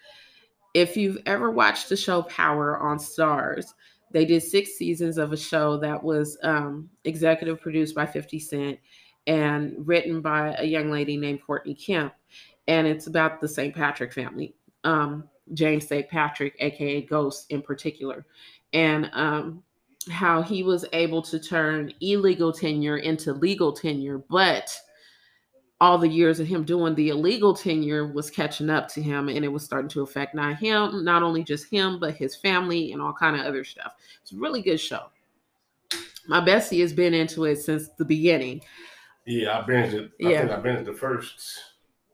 if 0.74 0.96
you've 0.96 1.18
ever 1.26 1.50
watched 1.50 1.88
the 1.88 1.96
show 1.96 2.22
Power 2.22 2.78
on 2.78 2.98
Starz, 2.98 3.66
they 4.12 4.24
did 4.24 4.42
6 4.42 4.70
seasons 4.72 5.18
of 5.18 5.32
a 5.32 5.36
show 5.36 5.76
that 5.78 6.02
was 6.02 6.38
um 6.44 6.88
executive 7.04 7.60
produced 7.60 7.94
by 7.96 8.06
50 8.06 8.38
Cent 8.38 8.78
and 9.26 9.74
written 9.86 10.22
by 10.22 10.54
a 10.58 10.64
young 10.64 10.90
lady 10.90 11.16
named 11.16 11.42
Courtney 11.44 11.74
Kemp 11.74 12.14
and 12.68 12.86
it's 12.86 13.08
about 13.08 13.40
the 13.40 13.48
St. 13.48 13.74
Patrick 13.74 14.12
family. 14.12 14.54
Um 14.84 15.24
James 15.54 15.88
St. 15.88 16.08
Patrick 16.08 16.54
aka 16.60 17.02
Ghost 17.02 17.46
in 17.50 17.60
particular. 17.62 18.24
And 18.72 19.10
um 19.14 19.64
how 20.10 20.42
he 20.42 20.62
was 20.62 20.84
able 20.92 21.22
to 21.22 21.38
turn 21.38 21.92
illegal 22.00 22.52
tenure 22.52 22.98
into 22.98 23.32
legal 23.32 23.72
tenure, 23.72 24.18
but 24.18 24.74
all 25.80 25.98
the 25.98 26.08
years 26.08 26.40
of 26.40 26.46
him 26.46 26.64
doing 26.64 26.94
the 26.94 27.10
illegal 27.10 27.54
tenure 27.54 28.06
was 28.12 28.30
catching 28.30 28.68
up 28.68 28.88
to 28.88 29.00
him 29.02 29.28
and 29.28 29.44
it 29.44 29.48
was 29.48 29.62
starting 29.64 29.88
to 29.88 30.02
affect 30.02 30.34
not 30.34 30.56
him, 30.56 31.04
not 31.04 31.22
only 31.22 31.44
just 31.44 31.70
him, 31.70 32.00
but 32.00 32.14
his 32.16 32.34
family 32.34 32.92
and 32.92 33.00
all 33.00 33.12
kind 33.12 33.36
of 33.36 33.46
other 33.46 33.62
stuff. 33.64 33.94
It's 34.22 34.32
a 34.32 34.36
really 34.36 34.60
good 34.62 34.78
show. 34.80 35.06
My 36.26 36.40
bestie 36.40 36.80
has 36.80 36.92
been 36.92 37.14
into 37.14 37.44
it 37.44 37.56
since 37.56 37.88
the 37.96 38.04
beginning. 38.04 38.60
Yeah, 39.24 39.58
I 39.58 39.62
binged 39.62 39.92
it. 39.94 40.10
I 40.24 40.30
Yeah. 40.30 40.40
think 40.40 40.50
I 40.52 40.60
binged 40.60 40.84
the 40.86 40.92
first 40.94 41.40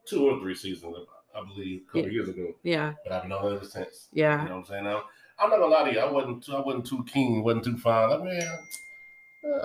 two 0.04 0.28
or 0.28 0.38
three 0.40 0.54
seasons, 0.54 0.96
I 1.34 1.42
believe, 1.42 1.82
a 1.82 1.84
couple 1.86 2.02
Yeah. 2.02 2.08
years 2.08 2.28
ago. 2.28 2.54
Yeah, 2.64 2.94
But 3.02 3.12
I've 3.12 3.22
been 3.22 3.32
on 3.32 3.50
it 3.52 3.56
ever 3.56 3.64
since. 3.64 4.08
yeah. 4.12 4.42
You 4.42 4.48
know 4.50 4.56
what 4.56 4.60
I'm 4.60 4.66
saying? 4.66 4.84
Now, 4.84 5.04
I'm 5.38 5.50
not 5.50 5.58
gonna 5.58 5.72
lie 5.72 5.84
to 5.88 5.92
you. 5.94 6.00
I 6.00 6.10
wasn't. 6.10 6.44
Too, 6.44 6.54
I 6.54 6.60
wasn't 6.60 6.86
too 6.86 7.04
keen. 7.04 7.42
wasn't 7.42 7.64
too 7.64 7.76
fond. 7.78 8.10
Like, 8.10 8.22
man, 8.24 8.58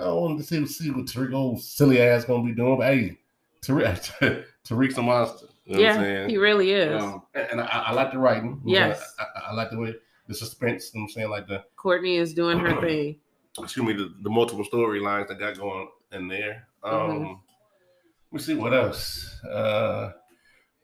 I 0.00 0.08
wanted 0.12 0.38
to 0.38 0.44
see 0.44 0.66
see 0.66 0.90
what 0.90 1.06
Tariq 1.06 1.32
old 1.32 1.60
silly 1.60 2.00
ass 2.00 2.24
gonna 2.24 2.44
be 2.44 2.52
doing. 2.52 2.78
But 2.78 2.86
hey, 2.94 3.18
Tariq, 3.62 4.44
Tariq's 4.68 4.98
a 4.98 5.02
monster. 5.02 5.46
You 5.64 5.76
know 5.76 5.82
what 5.82 5.96
I'm 5.98 6.04
yeah, 6.04 6.26
he 6.26 6.36
really 6.36 6.72
is. 6.72 7.00
Um, 7.00 7.22
and 7.34 7.60
I, 7.60 7.66
I 7.88 7.92
like 7.92 8.10
the 8.12 8.18
writing. 8.18 8.60
Yes. 8.64 9.14
I, 9.18 9.22
I, 9.22 9.50
I 9.50 9.54
like 9.54 9.70
the 9.70 9.78
way 9.78 9.94
the 10.26 10.34
suspense. 10.34 10.90
You 10.92 11.00
know 11.00 11.04
what 11.04 11.10
I'm 11.10 11.12
saying? 11.14 11.30
Like 11.30 11.46
the 11.46 11.64
Courtney 11.76 12.16
is 12.16 12.34
doing 12.34 12.58
her 12.58 12.80
thing. 12.80 13.20
excuse 13.58 13.86
me, 13.86 13.92
the, 13.92 14.12
the 14.22 14.30
multiple 14.30 14.64
storylines 14.64 15.28
that 15.28 15.38
got 15.38 15.56
going 15.58 15.88
in 16.12 16.26
there. 16.28 16.66
Um, 16.82 16.92
Mhm. 16.92 17.38
Let 18.32 18.32
me 18.32 18.38
see 18.40 18.54
what 18.54 18.72
else. 18.72 19.40
Uh, 19.44 20.12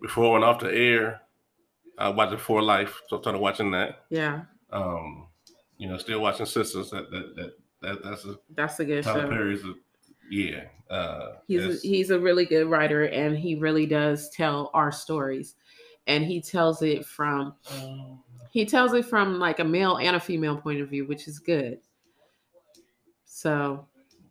before 0.00 0.26
I 0.26 0.32
went 0.32 0.44
off 0.44 0.58
the 0.60 0.72
air, 0.72 1.22
I 1.96 2.08
watching 2.08 2.38
For 2.38 2.60
Life, 2.60 3.00
so 3.08 3.18
I 3.18 3.20
started 3.20 3.38
watching 3.38 3.70
that. 3.70 4.04
Yeah, 4.10 4.42
Um, 4.70 5.26
you 5.78 5.88
know, 5.88 5.96
still 5.98 6.20
watching 6.20 6.46
Sisters. 6.46 6.90
That 6.90 7.10
that 7.10 7.36
that, 7.36 7.52
that 7.82 8.02
that's 8.02 8.24
a 8.24 8.38
that's 8.54 8.80
a 8.80 8.84
good 8.84 9.04
Tyler 9.04 9.22
show. 9.22 9.28
Perry's. 9.30 9.64
A, 9.64 9.74
yeah, 10.30 10.64
uh, 10.90 11.36
He's 11.46 11.62
it's- 11.62 11.82
he's 11.82 12.10
a 12.10 12.18
really 12.18 12.46
good 12.46 12.66
writer 12.66 13.04
and 13.04 13.36
he 13.38 13.54
really 13.54 13.86
does 13.86 14.28
tell 14.30 14.70
our 14.74 14.90
stories. 14.90 15.54
And 16.08 16.24
he 16.24 16.40
tells 16.40 16.82
it 16.82 17.04
from 17.04 17.54
he 18.50 18.64
tells 18.64 18.92
it 18.94 19.04
from 19.04 19.38
like 19.38 19.58
a 19.60 19.64
male 19.64 19.96
and 19.98 20.16
a 20.16 20.20
female 20.20 20.56
point 20.56 20.80
of 20.80 20.88
view, 20.88 21.06
which 21.06 21.28
is 21.28 21.38
good. 21.38 21.78
So 23.24 23.86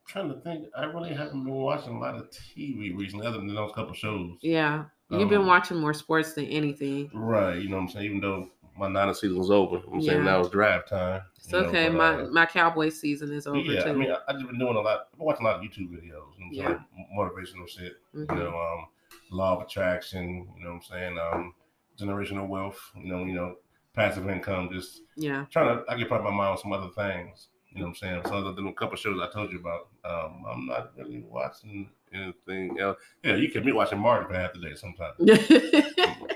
trying 0.08 0.30
to 0.34 0.40
think. 0.42 0.68
I 0.78 0.86
really 0.86 1.14
haven't 1.14 1.44
been 1.44 1.54
watching 1.54 1.96
a 1.96 2.00
lot 2.00 2.16
of 2.16 2.30
TV 2.30 2.96
recently, 2.96 3.28
other 3.28 3.38
than 3.38 3.54
those 3.54 3.72
couple 3.74 3.94
shows. 3.94 4.38
yeah, 4.42 4.86
you've 5.10 5.30
been 5.30 5.42
Um, 5.42 5.48
watching 5.48 5.78
more 5.78 5.94
sports 5.94 6.34
than 6.34 6.46
anything. 6.46 7.10
Right, 7.14 7.58
you 7.62 7.70
know 7.70 7.78
what 7.78 7.84
I'm 7.84 7.90
saying? 7.90 8.06
Even 8.06 8.20
though 8.22 8.50
my 8.78 8.88
nine 8.88 9.14
season's 9.14 9.50
over, 9.50 9.82
I'm 9.92 10.02
saying 10.02 10.20
Yeah. 10.20 10.24
now 10.24 10.40
it's 10.42 10.50
drive 10.50 10.88
time. 10.88 11.22
It's 11.38 11.52
you 11.52 11.62
know, 11.62 11.68
okay. 11.68 11.88
but, 11.90 11.98
my 11.98 12.24
uh, 12.24 12.28
my 12.30 12.46
cowboy 12.46 12.90
season 12.90 13.32
is 13.32 13.48
over 13.48 13.60
yeah, 13.60 13.84
too. 13.84 13.90
I 13.90 13.94
mean, 13.94 14.12
I, 14.12 14.18
I've 14.28 14.36
just 14.38 14.48
been 14.48 14.60
doing 14.60 14.76
a 14.76 14.82
lot. 14.82 15.08
I'm 15.18 15.26
watching 15.26 15.46
a 15.46 15.50
lot 15.50 15.58
of 15.58 15.62
YouTube 15.62 15.90
videos. 15.90 16.02
You 16.04 16.12
know 16.12 16.20
what 16.20 16.46
I'm 16.48 16.54
Yeah. 16.54 16.68
saying? 16.68 17.08
Motivational 17.18 17.68
shit. 17.70 17.94
Mhm. 18.16 18.38
You 18.38 18.44
know, 18.44 18.58
um, 18.60 18.88
law 19.32 19.56
of 19.56 19.62
attraction. 19.62 20.48
You 20.58 20.64
know 20.64 20.74
what 20.74 20.76
I'm 20.76 20.82
saying? 20.82 21.20
Um, 21.20 21.54
generational 21.98 22.48
wealth. 22.48 22.80
You 22.96 23.12
know, 23.12 23.24
you 23.26 23.34
know, 23.34 23.58
passive 23.94 24.28
income. 24.30 24.70
Just 24.72 25.02
Yeah, 25.16 25.46
trying 25.52 25.78
to. 25.78 25.84
I 25.90 25.98
get 25.98 26.08
probably 26.08 26.32
my 26.32 26.36
mind 26.38 26.52
on 26.52 26.58
some 26.58 26.74
other 26.74 26.90
things. 26.90 27.48
You 27.70 27.82
know 27.82 27.88
what 27.88 27.90
I'm 27.90 27.96
saying? 27.96 28.22
So 28.28 28.36
other 28.36 28.54
than 28.54 28.68
a 28.68 28.74
couple 28.74 28.96
shows 28.96 29.20
I 29.22 29.30
told 29.32 29.52
you 29.52 29.60
about, 29.60 29.90
um, 30.06 30.46
I'm 30.50 30.66
not 30.66 30.94
really 30.98 31.26
watching 31.28 31.90
anything 32.14 32.80
else. 32.80 32.98
Yeah, 33.22 33.36
you 33.36 33.50
can 33.52 33.66
be 33.66 33.74
watching 33.74 34.00
Martin 34.00 34.30
for 34.30 34.34
half 34.34 34.54
the 34.54 34.60
day 34.60 34.76
sometimes. 34.76 35.16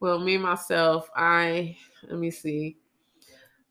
well, 0.00 0.18
me 0.18 0.38
myself, 0.38 1.10
I 1.16 1.76
let 2.08 2.18
me 2.18 2.30
see. 2.30 2.76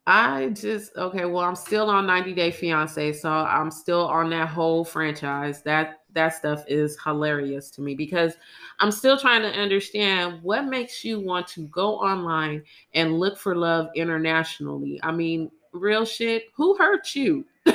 I 0.05 0.49
just 0.49 0.95
okay. 0.95 1.25
Well, 1.25 1.43
I'm 1.43 1.55
still 1.55 1.89
on 1.89 2.07
90 2.07 2.33
Day 2.33 2.49
Fiance, 2.49 3.13
so 3.13 3.29
I'm 3.29 3.69
still 3.69 4.07
on 4.07 4.29
that 4.29 4.47
whole 4.47 4.85
franchise. 4.85 5.61
That 5.63 5.99
that 6.13 6.29
stuff 6.29 6.63
is 6.67 6.97
hilarious 7.03 7.69
to 7.71 7.81
me 7.81 7.93
because 7.93 8.35
I'm 8.79 8.91
still 8.91 9.17
trying 9.17 9.41
to 9.41 9.49
understand 9.49 10.41
what 10.43 10.65
makes 10.65 11.03
you 11.03 11.19
want 11.19 11.47
to 11.49 11.67
go 11.67 11.95
online 11.95 12.63
and 12.93 13.19
look 13.19 13.37
for 13.37 13.55
love 13.55 13.89
internationally. 13.95 14.99
I 15.03 15.11
mean, 15.11 15.51
real 15.73 16.05
shit. 16.05 16.45
Who 16.55 16.75
hurt 16.77 17.13
you? 17.13 17.45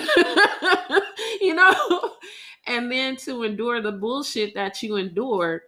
you 1.40 1.54
know, 1.54 2.14
and 2.66 2.90
then 2.90 3.16
to 3.16 3.42
endure 3.42 3.82
the 3.82 3.92
bullshit 3.92 4.54
that 4.54 4.82
you 4.82 4.96
endured 4.96 5.62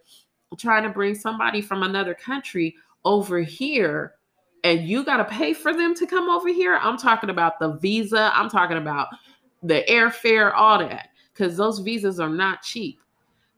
trying 0.55 0.83
to 0.83 0.89
bring 0.89 1.15
somebody 1.15 1.61
from 1.61 1.83
another 1.83 2.13
country 2.13 2.75
over 3.03 3.39
here 3.39 4.15
and 4.63 4.87
you 4.87 5.03
got 5.03 5.17
to 5.17 5.25
pay 5.25 5.53
for 5.53 5.73
them 5.73 5.93
to 5.95 6.07
come 6.07 6.29
over 6.29 6.49
here? 6.49 6.77
I'm 6.81 6.97
talking 6.97 7.29
about 7.29 7.59
the 7.59 7.73
visa 7.73 8.31
i'm 8.33 8.49
talking 8.49 8.77
about 8.77 9.07
the 9.63 9.83
airfare 9.89 10.53
all 10.55 10.79
that 10.79 11.09
because 11.33 11.57
those 11.57 11.79
visas 11.79 12.19
are 12.19 12.29
not 12.29 12.61
cheap. 12.61 12.99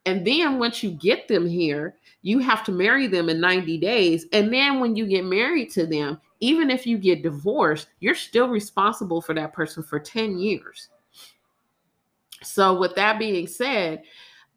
And 0.06 0.26
then 0.26 0.58
once 0.58 0.82
you 0.84 0.92
get 0.92 1.28
them 1.28 1.48
here 1.48 1.96
you 2.22 2.40
have 2.40 2.64
to 2.66 2.72
marry 2.72 3.08
them 3.08 3.30
in 3.30 3.40
90 3.40 3.78
days 3.78 4.26
and 4.34 4.54
then 4.54 4.80
when 4.80 4.96
you 4.96 5.06
get 5.06 5.26
married 5.26 5.70
to 5.72 5.86
them 5.86 6.20
even 6.40 6.70
if 6.70 6.86
you 6.86 6.98
get 6.98 7.24
divorced 7.24 7.88
you're 8.00 8.16
still 8.16 8.48
responsible 8.48 9.22
for 9.22 9.34
that 9.34 9.54
person 9.54 9.84
for 9.84 10.00
10 10.00 10.40
years. 10.40 10.90
So 12.44 12.78
with 12.78 12.96
that 12.96 13.20
being 13.20 13.48
said 13.48 14.04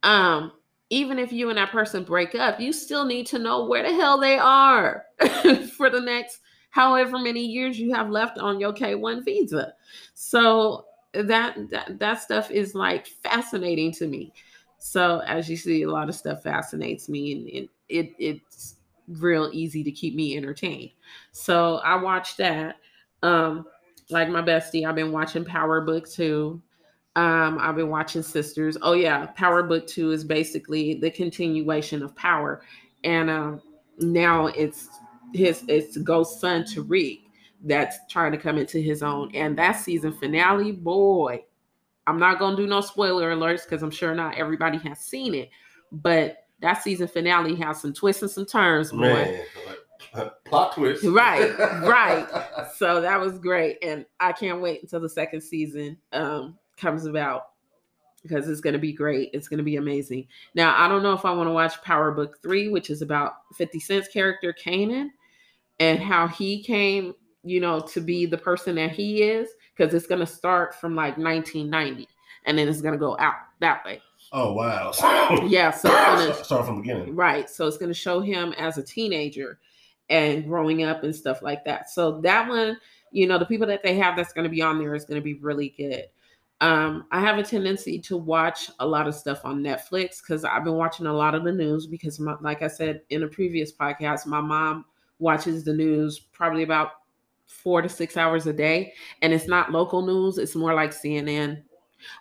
um 0.02 0.52
even 0.90 1.18
if 1.18 1.32
you 1.32 1.48
and 1.48 1.58
that 1.58 1.70
person 1.70 2.02
break 2.02 2.34
up, 2.34 2.60
you 2.60 2.72
still 2.72 3.04
need 3.04 3.26
to 3.28 3.38
know 3.38 3.64
where 3.64 3.82
the 3.82 3.94
hell 3.94 4.18
they 4.18 4.36
are 4.38 5.04
for 5.76 5.88
the 5.88 6.00
next 6.00 6.40
however 6.70 7.18
many 7.18 7.44
years 7.44 7.78
you 7.78 7.92
have 7.94 8.10
left 8.10 8.38
on 8.38 8.60
your 8.60 8.72
K1 8.72 9.24
visa. 9.24 9.74
So 10.14 10.86
that 11.12 11.56
that, 11.70 11.98
that 11.98 12.20
stuff 12.20 12.50
is 12.50 12.74
like 12.74 13.06
fascinating 13.06 13.92
to 13.92 14.06
me. 14.06 14.32
So 14.78 15.20
as 15.26 15.48
you 15.48 15.56
see, 15.56 15.82
a 15.82 15.90
lot 15.90 16.08
of 16.08 16.14
stuff 16.14 16.42
fascinates 16.42 17.08
me 17.08 17.32
and 17.32 17.48
it, 17.48 17.70
it 17.88 18.14
it's 18.18 18.76
real 19.08 19.50
easy 19.52 19.82
to 19.84 19.92
keep 19.92 20.14
me 20.14 20.36
entertained. 20.36 20.90
So 21.32 21.76
I 21.76 21.96
watched 21.96 22.38
that. 22.38 22.76
Um 23.22 23.66
like 24.10 24.28
my 24.28 24.42
bestie, 24.42 24.88
I've 24.88 24.96
been 24.96 25.12
watching 25.12 25.44
Power 25.44 25.80
Book 25.82 26.08
2. 26.08 26.60
Um, 27.16 27.58
I've 27.60 27.76
been 27.76 27.88
watching 27.88 28.22
Sisters. 28.22 28.76
Oh 28.82 28.92
yeah, 28.92 29.26
Power 29.26 29.62
Book 29.62 29.86
Two 29.86 30.12
is 30.12 30.24
basically 30.24 30.94
the 30.94 31.10
continuation 31.10 32.02
of 32.02 32.14
Power, 32.14 32.62
and 33.02 33.28
um, 33.28 33.62
now 33.98 34.46
it's 34.46 34.88
his 35.34 35.64
it's 35.68 35.96
Ghost 35.98 36.40
son 36.40 36.62
Tariq 36.62 37.22
that's 37.64 37.98
trying 38.08 38.32
to 38.32 38.38
come 38.38 38.58
into 38.58 38.78
his 38.78 39.02
own. 39.02 39.30
And 39.34 39.58
that 39.58 39.72
season 39.72 40.12
finale, 40.12 40.72
boy, 40.72 41.44
I'm 42.06 42.18
not 42.18 42.38
gonna 42.38 42.56
do 42.56 42.66
no 42.66 42.80
spoiler 42.80 43.34
alerts 43.34 43.64
because 43.64 43.82
I'm 43.82 43.90
sure 43.90 44.14
not 44.14 44.38
everybody 44.38 44.78
has 44.78 45.00
seen 45.00 45.34
it, 45.34 45.50
but 45.90 46.46
that 46.60 46.82
season 46.82 47.08
finale 47.08 47.56
has 47.56 47.80
some 47.80 47.92
twists 47.92 48.22
and 48.22 48.30
some 48.30 48.46
turns, 48.46 48.92
boy. 48.92 48.98
Man, 49.00 49.44
plot 50.44 50.74
twist. 50.74 51.02
Right, 51.04 51.58
right. 51.58 52.26
so 52.76 53.00
that 53.00 53.20
was 53.20 53.38
great 53.38 53.76
and 53.82 54.06
i 54.18 54.32
can't 54.32 54.60
wait 54.60 54.82
until 54.82 55.00
the 55.00 55.08
second 55.08 55.40
season 55.42 55.96
um 56.12 56.58
comes 56.80 57.04
about 57.06 57.50
because 58.22 58.48
it's 58.48 58.60
going 58.60 58.72
to 58.72 58.78
be 58.78 58.92
great 58.92 59.30
it's 59.32 59.48
going 59.48 59.58
to 59.58 59.64
be 59.64 59.76
amazing 59.76 60.26
now 60.54 60.74
i 60.82 60.88
don't 60.88 61.02
know 61.02 61.12
if 61.12 61.24
i 61.24 61.30
want 61.30 61.48
to 61.48 61.52
watch 61.52 61.80
power 61.82 62.10
book 62.10 62.42
3 62.42 62.68
which 62.68 62.90
is 62.90 63.02
about 63.02 63.34
50 63.56 63.80
cent's 63.80 64.08
character 64.08 64.52
kanan 64.52 65.10
and 65.80 65.98
how 65.98 66.28
he 66.28 66.62
came, 66.62 67.14
you 67.42 67.58
know, 67.58 67.80
to 67.80 68.00
be 68.00 68.26
the 68.26 68.38
person 68.38 68.76
that 68.76 68.92
he 68.92 69.22
is, 69.22 69.48
because 69.74 69.92
it's 69.92 70.06
going 70.06 70.20
to 70.20 70.26
start 70.26 70.74
from 70.74 70.94
like 70.94 71.16
1990 71.16 72.06
and 72.44 72.56
then 72.56 72.68
it's 72.68 72.82
going 72.82 72.92
to 72.92 72.98
go 72.98 73.18
out 73.18 73.34
that 73.58 73.84
way. 73.84 74.00
Oh 74.32 74.52
wow. 74.52 74.92
Yeah, 75.48 75.70
so 75.70 75.88
it's 75.90 76.04
gonna, 76.06 76.34
start 76.44 76.66
from 76.66 76.76
the 76.76 76.82
beginning. 76.82 77.16
right. 77.16 77.50
So 77.50 77.66
it's 77.66 77.78
going 77.78 77.90
to 77.90 77.94
show 77.94 78.20
him 78.20 78.52
as 78.52 78.78
a 78.78 78.82
teenager 78.82 79.58
and 80.10 80.44
growing 80.44 80.84
up 80.84 81.02
and 81.02 81.16
stuff 81.16 81.42
like 81.42 81.64
that. 81.64 81.90
So 81.90 82.20
that 82.20 82.48
one, 82.48 82.76
you 83.10 83.26
know, 83.26 83.38
the 83.38 83.46
people 83.46 83.66
that 83.66 83.82
they 83.82 83.94
have 83.96 84.16
that's 84.16 84.32
going 84.32 84.44
to 84.44 84.50
be 84.50 84.62
on 84.62 84.78
there 84.78 84.94
is 84.94 85.04
going 85.04 85.20
to 85.20 85.24
be 85.24 85.34
really 85.34 85.70
good. 85.76 86.04
Um, 86.60 87.06
I 87.10 87.20
have 87.20 87.38
a 87.38 87.42
tendency 87.42 87.98
to 88.00 88.16
watch 88.16 88.70
a 88.80 88.86
lot 88.86 89.08
of 89.08 89.14
stuff 89.14 89.40
on 89.44 89.62
Netflix 89.62 90.20
because 90.20 90.44
I've 90.44 90.64
been 90.64 90.74
watching 90.74 91.06
a 91.06 91.12
lot 91.12 91.34
of 91.34 91.44
the 91.44 91.52
news 91.52 91.86
because, 91.86 92.20
my, 92.20 92.36
like 92.42 92.62
I 92.62 92.68
said 92.68 93.00
in 93.10 93.22
a 93.22 93.28
previous 93.28 93.72
podcast, 93.72 94.26
my 94.26 94.40
mom 94.40 94.84
watches 95.18 95.64
the 95.64 95.72
news 95.72 96.18
probably 96.18 96.62
about 96.62 96.90
four 97.46 97.80
to 97.82 97.88
six 97.88 98.16
hours 98.16 98.46
a 98.46 98.52
day, 98.52 98.92
and 99.22 99.32
it's 99.32 99.48
not 99.48 99.72
local 99.72 100.02
news; 100.02 100.36
it's 100.36 100.54
more 100.54 100.74
like 100.74 100.90
CNN, 100.90 101.62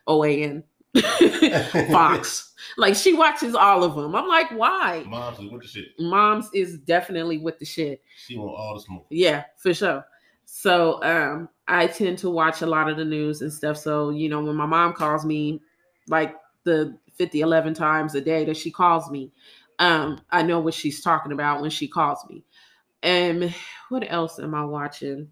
OAN, 0.08 0.64
Fox. 1.92 2.50
like 2.78 2.96
she 2.96 3.14
watches 3.14 3.56
all 3.56 3.84
of 3.84 3.96
them. 3.96 4.16
I'm 4.16 4.28
like, 4.28 4.50
why? 4.52 5.04
Mom's 5.08 5.40
is 5.40 5.52
with 5.52 5.62
the 5.62 5.68
shit. 5.68 5.88
Mom's 6.00 6.50
is 6.54 6.78
definitely 6.80 7.38
with 7.38 7.60
the 7.60 7.66
shit. 7.66 8.02
She 8.26 8.38
want 8.38 8.58
all 8.58 8.76
the 8.76 8.82
smoke. 8.82 9.06
Yeah, 9.10 9.44
for 9.58 9.74
sure. 9.74 10.06
So 10.46 11.02
um 11.04 11.50
I 11.70 11.86
tend 11.88 12.18
to 12.20 12.30
watch 12.32 12.62
a 12.64 12.66
lot 12.66 12.90
of 12.90 12.98
the 12.98 13.06
news 13.06 13.42
and 13.42 13.54
stuff. 13.54 13.78
So, 13.78 14.10
you 14.10 14.28
know, 14.28 14.44
when 14.44 14.56
my 14.56 14.66
mom 14.66 14.94
calls 14.94 15.24
me 15.24 15.62
like 16.08 16.36
the 16.64 16.98
50, 17.14 17.42
11 17.42 17.76
times 17.76 18.16
a 18.16 18.22
day 18.22 18.44
that 18.46 18.58
she 18.58 18.72
calls 18.72 19.12
me, 19.12 19.32
um, 19.78 20.20
I 20.32 20.42
know 20.42 20.60
what 20.60 20.74
she's 20.74 21.02
talking 21.02 21.32
about 21.32 21.62
when 21.62 21.70
she 21.70 21.88
calls 21.88 22.26
me. 22.28 22.44
And 23.04 23.54
what 23.90 24.04
else 24.12 24.40
am 24.40 24.56
I 24.56 24.66
watching? 24.66 25.30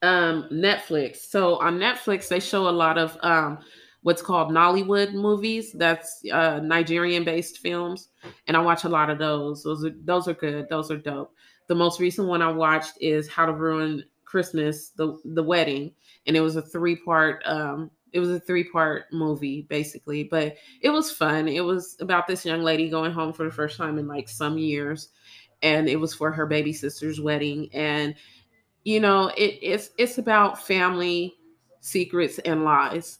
Um, 0.00 0.48
Netflix. 0.50 1.16
So 1.16 1.56
on 1.56 1.78
Netflix, 1.78 2.28
they 2.28 2.40
show 2.40 2.68
a 2.68 2.70
lot 2.70 2.98
of 2.98 3.16
um 3.22 3.58
what's 4.02 4.22
called 4.22 4.50
Nollywood 4.50 5.12
movies. 5.12 5.72
That's 5.72 6.22
uh 6.32 6.60
Nigerian 6.60 7.22
based 7.24 7.58
films. 7.58 8.08
And 8.46 8.56
I 8.56 8.60
watch 8.60 8.84
a 8.84 8.88
lot 8.88 9.10
of 9.10 9.18
those. 9.18 9.62
Those 9.62 9.84
are 9.84 9.94
those 10.04 10.26
are 10.26 10.34
good. 10.34 10.68
Those 10.68 10.90
are 10.90 10.96
dope. 10.96 11.34
The 11.68 11.74
most 11.74 12.00
recent 12.00 12.28
one 12.28 12.42
I 12.42 12.50
watched 12.50 12.94
is 13.00 13.28
How 13.28 13.46
to 13.46 13.52
Ruin 13.52 14.04
Christmas, 14.32 14.88
the 14.88 15.18
the 15.26 15.42
wedding, 15.42 15.92
and 16.26 16.34
it 16.34 16.40
was 16.40 16.56
a 16.56 16.62
three 16.62 16.96
part 16.96 17.42
um 17.44 17.90
it 18.14 18.18
was 18.18 18.30
a 18.30 18.40
three 18.40 18.64
part 18.64 19.04
movie 19.12 19.66
basically, 19.68 20.24
but 20.24 20.56
it 20.80 20.88
was 20.88 21.12
fun. 21.12 21.48
It 21.48 21.60
was 21.60 21.98
about 22.00 22.26
this 22.26 22.44
young 22.46 22.62
lady 22.62 22.88
going 22.88 23.12
home 23.12 23.34
for 23.34 23.44
the 23.44 23.50
first 23.52 23.76
time 23.76 23.98
in 23.98 24.08
like 24.08 24.30
some 24.30 24.56
years, 24.56 25.10
and 25.60 25.86
it 25.86 25.96
was 25.96 26.14
for 26.14 26.32
her 26.32 26.46
baby 26.46 26.72
sister's 26.72 27.20
wedding, 27.20 27.68
and 27.74 28.14
you 28.84 29.00
know 29.00 29.28
it, 29.36 29.58
it's 29.60 29.90
it's 29.98 30.16
about 30.16 30.66
family 30.66 31.34
secrets 31.80 32.38
and 32.38 32.64
lies, 32.64 33.18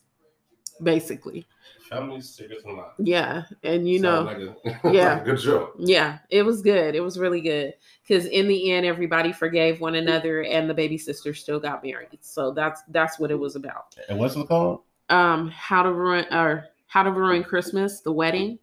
basically. 0.83 1.47
Family 1.93 2.21
secrets 2.21 2.65
and 2.65 2.77
lies. 2.77 2.87
Yeah, 2.99 3.43
and 3.63 3.89
you 3.89 4.01
Sound 4.01 4.27
know 4.27 4.55
like 4.73 4.83
a, 4.85 4.93
Yeah. 4.93 5.13
like 5.15 5.23
a 5.23 5.25
good 5.25 5.41
show. 5.41 5.73
Yeah, 5.79 6.19
it 6.31 6.43
was 6.43 6.63
good. 6.63 6.95
It 6.95 7.01
was 7.01 7.19
really 7.19 7.41
good 7.41 7.75
because 8.07 8.27
in 8.27 8.49
the 8.49 8.73
end, 8.73 8.87
everybody 8.87 9.33
forgave 9.33 9.81
one 9.81 9.97
another, 9.97 10.43
and 10.43 10.69
the 10.69 10.75
baby 10.75 10.99
sister 10.99 11.35
still 11.35 11.61
got 11.61 11.85
married. 11.85 12.19
So 12.23 12.53
that's 12.53 12.83
that's 12.89 13.19
what 13.19 13.31
it 13.31 13.39
was 13.39 13.57
about. 13.57 13.95
And 14.09 14.19
what's 14.19 14.37
it 14.37 14.49
called? 14.49 14.81
Um, 15.11 15.49
how 15.51 15.83
to 15.83 15.93
ruin 15.93 16.27
or 16.33 16.69
how 16.87 17.03
to 17.03 17.11
ruin 17.11 17.43
Christmas, 17.45 18.01
the 18.01 18.13
wedding, 18.13 18.59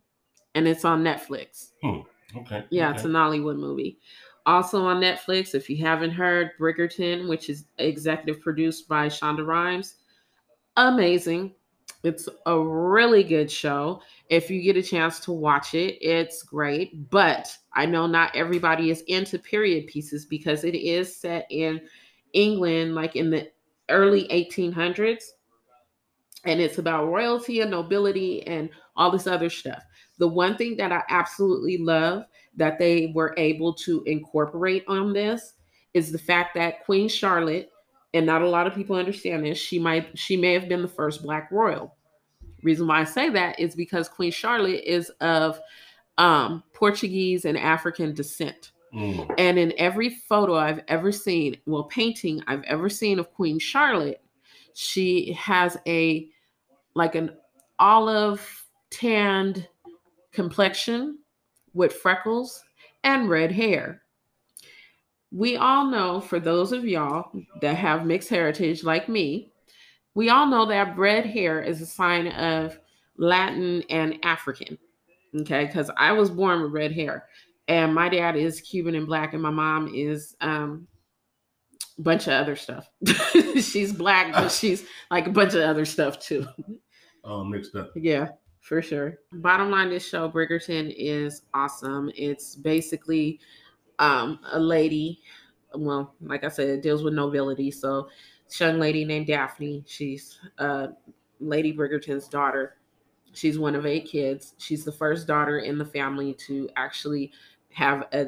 and 0.55 0.67
it's 0.67 0.85
on 0.85 1.03
Netflix. 1.03 1.71
Okay. 1.83 2.63
Yeah, 2.69 2.89
okay. 2.89 2.95
it's 2.95 3.05
a 3.05 3.09
Nollywood 3.09 3.57
movie. 3.57 3.99
Also 4.45 4.83
on 4.83 5.01
Netflix, 5.01 5.53
if 5.53 5.69
you 5.69 5.77
haven't 5.77 6.11
heard, 6.11 6.51
Bridgerton, 6.59 7.27
which 7.27 7.49
is 7.49 7.65
executive 7.77 8.41
produced 8.41 8.87
by 8.87 9.07
Shonda 9.07 9.45
Rhimes, 9.45 9.95
amazing. 10.75 11.53
It's 12.03 12.29
a 12.45 12.57
really 12.57 13.23
good 13.23 13.51
show. 13.51 14.01
If 14.29 14.49
you 14.49 14.61
get 14.61 14.77
a 14.77 14.83
chance 14.83 15.19
to 15.21 15.31
watch 15.31 15.73
it, 15.73 15.97
it's 16.01 16.43
great. 16.43 17.09
But 17.09 17.55
I 17.73 17.85
know 17.85 18.07
not 18.07 18.35
everybody 18.35 18.89
is 18.89 19.01
into 19.07 19.37
period 19.37 19.87
pieces 19.87 20.25
because 20.25 20.63
it 20.63 20.75
is 20.75 21.13
set 21.13 21.45
in 21.49 21.81
England, 22.33 22.95
like 22.95 23.15
in 23.15 23.29
the 23.29 23.51
early 23.89 24.27
1800s. 24.29 25.23
And 26.45 26.61
it's 26.61 26.77
about 26.77 27.07
royalty 27.07 27.59
and 27.59 27.71
nobility 27.71 28.47
and 28.47 28.69
all 28.95 29.11
this 29.11 29.27
other 29.27 29.49
stuff. 29.49 29.83
The 30.19 30.27
one 30.27 30.55
thing 30.55 30.77
that 30.77 30.93
I 30.93 31.03
absolutely 31.09 31.77
love 31.77 32.23
that 32.55 32.79
they 32.79 33.11
were 33.13 33.33
able 33.37 33.73
to 33.73 34.03
incorporate 34.03 34.85
on 34.87 35.11
this 35.11 35.53
is 35.93 36.11
the 36.11 36.17
fact 36.17 36.55
that 36.55 36.85
Queen 36.85 37.09
Charlotte, 37.09 37.69
and 38.13 38.25
not 38.25 38.41
a 38.41 38.49
lot 38.49 38.67
of 38.67 38.73
people 38.73 38.95
understand 38.95 39.45
this, 39.45 39.57
she 39.57 39.79
might 39.79 40.17
she 40.17 40.35
may 40.35 40.53
have 40.53 40.67
been 40.67 40.81
the 40.81 40.87
first 40.87 41.21
black 41.21 41.51
royal. 41.51 41.95
Reason 42.63 42.87
why 42.87 43.01
I 43.01 43.03
say 43.05 43.29
that 43.29 43.59
is 43.59 43.75
because 43.75 44.09
Queen 44.09 44.31
Charlotte 44.31 44.83
is 44.85 45.09
of 45.21 45.59
um, 46.17 46.63
Portuguese 46.73 47.45
and 47.45 47.57
African 47.57 48.13
descent. 48.13 48.71
Mm. 48.93 49.33
And 49.37 49.59
in 49.59 49.73
every 49.77 50.09
photo 50.09 50.55
I've 50.55 50.81
ever 50.87 51.11
seen, 51.11 51.57
well, 51.65 51.83
painting 51.83 52.41
I've 52.47 52.63
ever 52.63 52.89
seen 52.89 53.19
of 53.19 53.31
Queen 53.33 53.59
Charlotte, 53.59 54.21
she 54.73 55.33
has 55.33 55.77
a 55.87 56.27
like 56.95 57.15
an 57.15 57.31
olive 57.77 58.65
tanned 58.89 59.67
complexion 60.31 61.19
with 61.73 61.93
freckles 61.93 62.63
and 63.03 63.29
red 63.29 63.51
hair. 63.51 64.01
We 65.31 65.57
all 65.57 65.85
know, 65.85 66.19
for 66.21 66.39
those 66.39 66.71
of 66.71 66.85
y'all 66.85 67.31
that 67.61 67.75
have 67.75 68.05
mixed 68.05 68.29
heritage 68.29 68.83
like 68.83 69.07
me, 69.07 69.51
we 70.15 70.29
all 70.29 70.47
know 70.47 70.65
that 70.65 70.97
red 70.97 71.25
hair 71.25 71.61
is 71.61 71.81
a 71.81 71.85
sign 71.85 72.27
of 72.27 72.77
Latin 73.17 73.83
and 73.89 74.17
African. 74.23 74.77
Okay, 75.41 75.65
because 75.65 75.91
I 75.97 76.11
was 76.11 76.31
born 76.31 76.63
with 76.63 76.71
red 76.71 76.91
hair, 76.91 77.27
and 77.67 77.93
my 77.93 78.09
dad 78.09 78.35
is 78.35 78.61
Cuban 78.61 78.95
and 78.95 79.05
black, 79.05 79.33
and 79.33 79.43
my 79.43 79.51
mom 79.51 79.91
is 79.93 80.35
um 80.41 80.87
a 81.99 82.01
bunch 82.01 82.27
of 82.27 82.33
other 82.33 82.55
stuff. 82.55 82.89
she's 83.61 83.93
black, 83.93 84.33
but 84.33 84.51
she's 84.51 84.85
like 85.11 85.27
a 85.27 85.31
bunch 85.31 85.53
of 85.53 85.61
other 85.61 85.85
stuff 85.85 86.19
too. 86.19 86.47
All 87.23 87.43
mixed 87.43 87.75
up. 87.75 87.91
Yeah, 87.95 88.29
for 88.61 88.81
sure. 88.81 89.19
Bottom 89.33 89.69
line, 89.69 89.89
this 89.89 90.07
show, 90.07 90.29
Bridgerton, 90.29 90.93
is 90.97 91.43
awesome. 91.53 92.11
It's 92.15 92.55
basically 92.55 93.39
um, 93.99 94.39
a 94.51 94.59
lady. 94.59 95.21
Well, 95.75 96.15
like 96.21 96.43
I 96.43 96.49
said, 96.49 96.69
it 96.69 96.81
deals 96.81 97.03
with 97.03 97.13
nobility. 97.13 97.69
So, 97.71 98.09
this 98.47 98.59
young 98.59 98.79
lady 98.79 99.05
named 99.05 99.27
Daphne. 99.27 99.83
She's 99.87 100.39
uh, 100.57 100.87
Lady 101.39 101.71
Bridgerton's 101.73 102.27
daughter. 102.27 102.77
She's 103.33 103.59
one 103.59 103.75
of 103.75 103.85
eight 103.85 104.07
kids. 104.07 104.55
She's 104.57 104.83
the 104.83 104.91
first 104.91 105.27
daughter 105.27 105.59
in 105.59 105.77
the 105.77 105.85
family 105.85 106.33
to 106.47 106.67
actually 106.75 107.31
have 107.73 108.07
a 108.13 108.27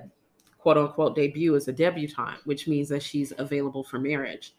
quote 0.60 0.78
unquote 0.78 1.16
debut 1.16 1.56
as 1.56 1.68
a 1.68 1.74
debutante, 1.74 2.38
which 2.46 2.68
means 2.68 2.90
that 2.90 3.02
she's 3.02 3.34
available 3.40 3.84
for 3.84 3.98
marriage 3.98 4.54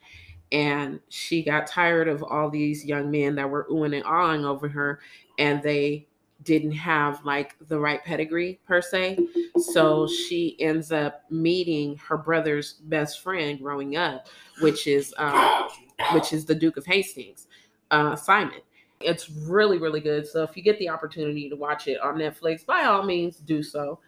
and 0.52 1.00
she 1.08 1.42
got 1.42 1.66
tired 1.66 2.08
of 2.08 2.22
all 2.22 2.50
these 2.50 2.84
young 2.84 3.10
men 3.10 3.34
that 3.34 3.48
were 3.48 3.66
oohing 3.70 3.96
and 3.96 4.04
awing 4.04 4.44
over 4.44 4.68
her 4.68 5.00
and 5.38 5.62
they 5.62 6.06
didn't 6.44 6.72
have 6.72 7.24
like 7.24 7.56
the 7.68 7.78
right 7.78 8.02
pedigree 8.04 8.60
per 8.66 8.80
se. 8.80 9.18
So 9.58 10.06
she 10.06 10.56
ends 10.60 10.92
up 10.92 11.22
meeting 11.30 11.96
her 12.08 12.16
brother's 12.16 12.74
best 12.84 13.22
friend 13.22 13.58
growing 13.60 13.96
up 13.96 14.26
which 14.60 14.86
is 14.86 15.14
um, 15.18 15.68
which 16.12 16.32
is 16.32 16.44
the 16.44 16.54
duke 16.54 16.76
of 16.76 16.86
hastings 16.86 17.46
uh, 17.90 18.16
simon. 18.16 18.60
It's 19.00 19.30
really 19.30 19.78
really 19.78 20.00
good. 20.00 20.26
So 20.26 20.42
if 20.42 20.56
you 20.56 20.62
get 20.62 20.78
the 20.78 20.88
opportunity 20.88 21.48
to 21.48 21.56
watch 21.56 21.88
it 21.88 22.00
on 22.00 22.16
netflix 22.16 22.64
by 22.64 22.84
all 22.84 23.02
means 23.02 23.38
do 23.38 23.62
so. 23.62 23.98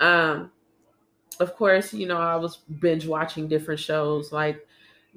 Um 0.00 0.50
of 1.38 1.54
course 1.54 1.92
you 1.92 2.06
know 2.06 2.16
i 2.16 2.34
was 2.34 2.56
binge 2.80 3.06
watching 3.06 3.46
different 3.46 3.78
shows 3.78 4.32
like 4.32 4.66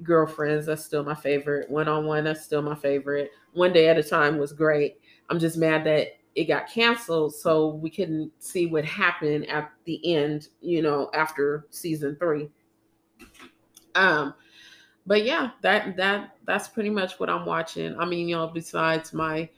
girlfriends 0.02 0.66
that's 0.66 0.84
still 0.84 1.04
my 1.04 1.14
favorite. 1.14 1.70
One 1.70 1.88
on 1.88 2.06
one 2.06 2.24
that's 2.24 2.42
still 2.42 2.62
my 2.62 2.74
favorite. 2.74 3.30
One 3.52 3.72
day 3.72 3.88
at 3.88 3.98
a 3.98 4.02
time 4.02 4.38
was 4.38 4.52
great. 4.52 5.00
I'm 5.28 5.38
just 5.38 5.56
mad 5.56 5.84
that 5.84 6.18
it 6.34 6.44
got 6.44 6.68
canceled 6.70 7.34
so 7.34 7.68
we 7.74 7.90
couldn't 7.90 8.30
see 8.38 8.66
what 8.66 8.84
happened 8.84 9.48
at 9.48 9.70
the 9.84 10.14
end 10.14 10.48
you 10.60 10.82
know 10.82 11.10
after 11.14 11.66
season 11.70 12.16
three 12.16 12.48
um 13.94 14.32
but 15.06 15.24
yeah 15.24 15.50
that 15.62 15.96
that 15.96 16.36
that's 16.46 16.68
pretty 16.68 16.90
much 16.90 17.18
what 17.18 17.28
i'm 17.28 17.44
watching 17.44 17.96
i 17.98 18.04
mean 18.04 18.28
you 18.28 18.36
know 18.36 18.46
besides 18.46 19.12
my 19.12 19.48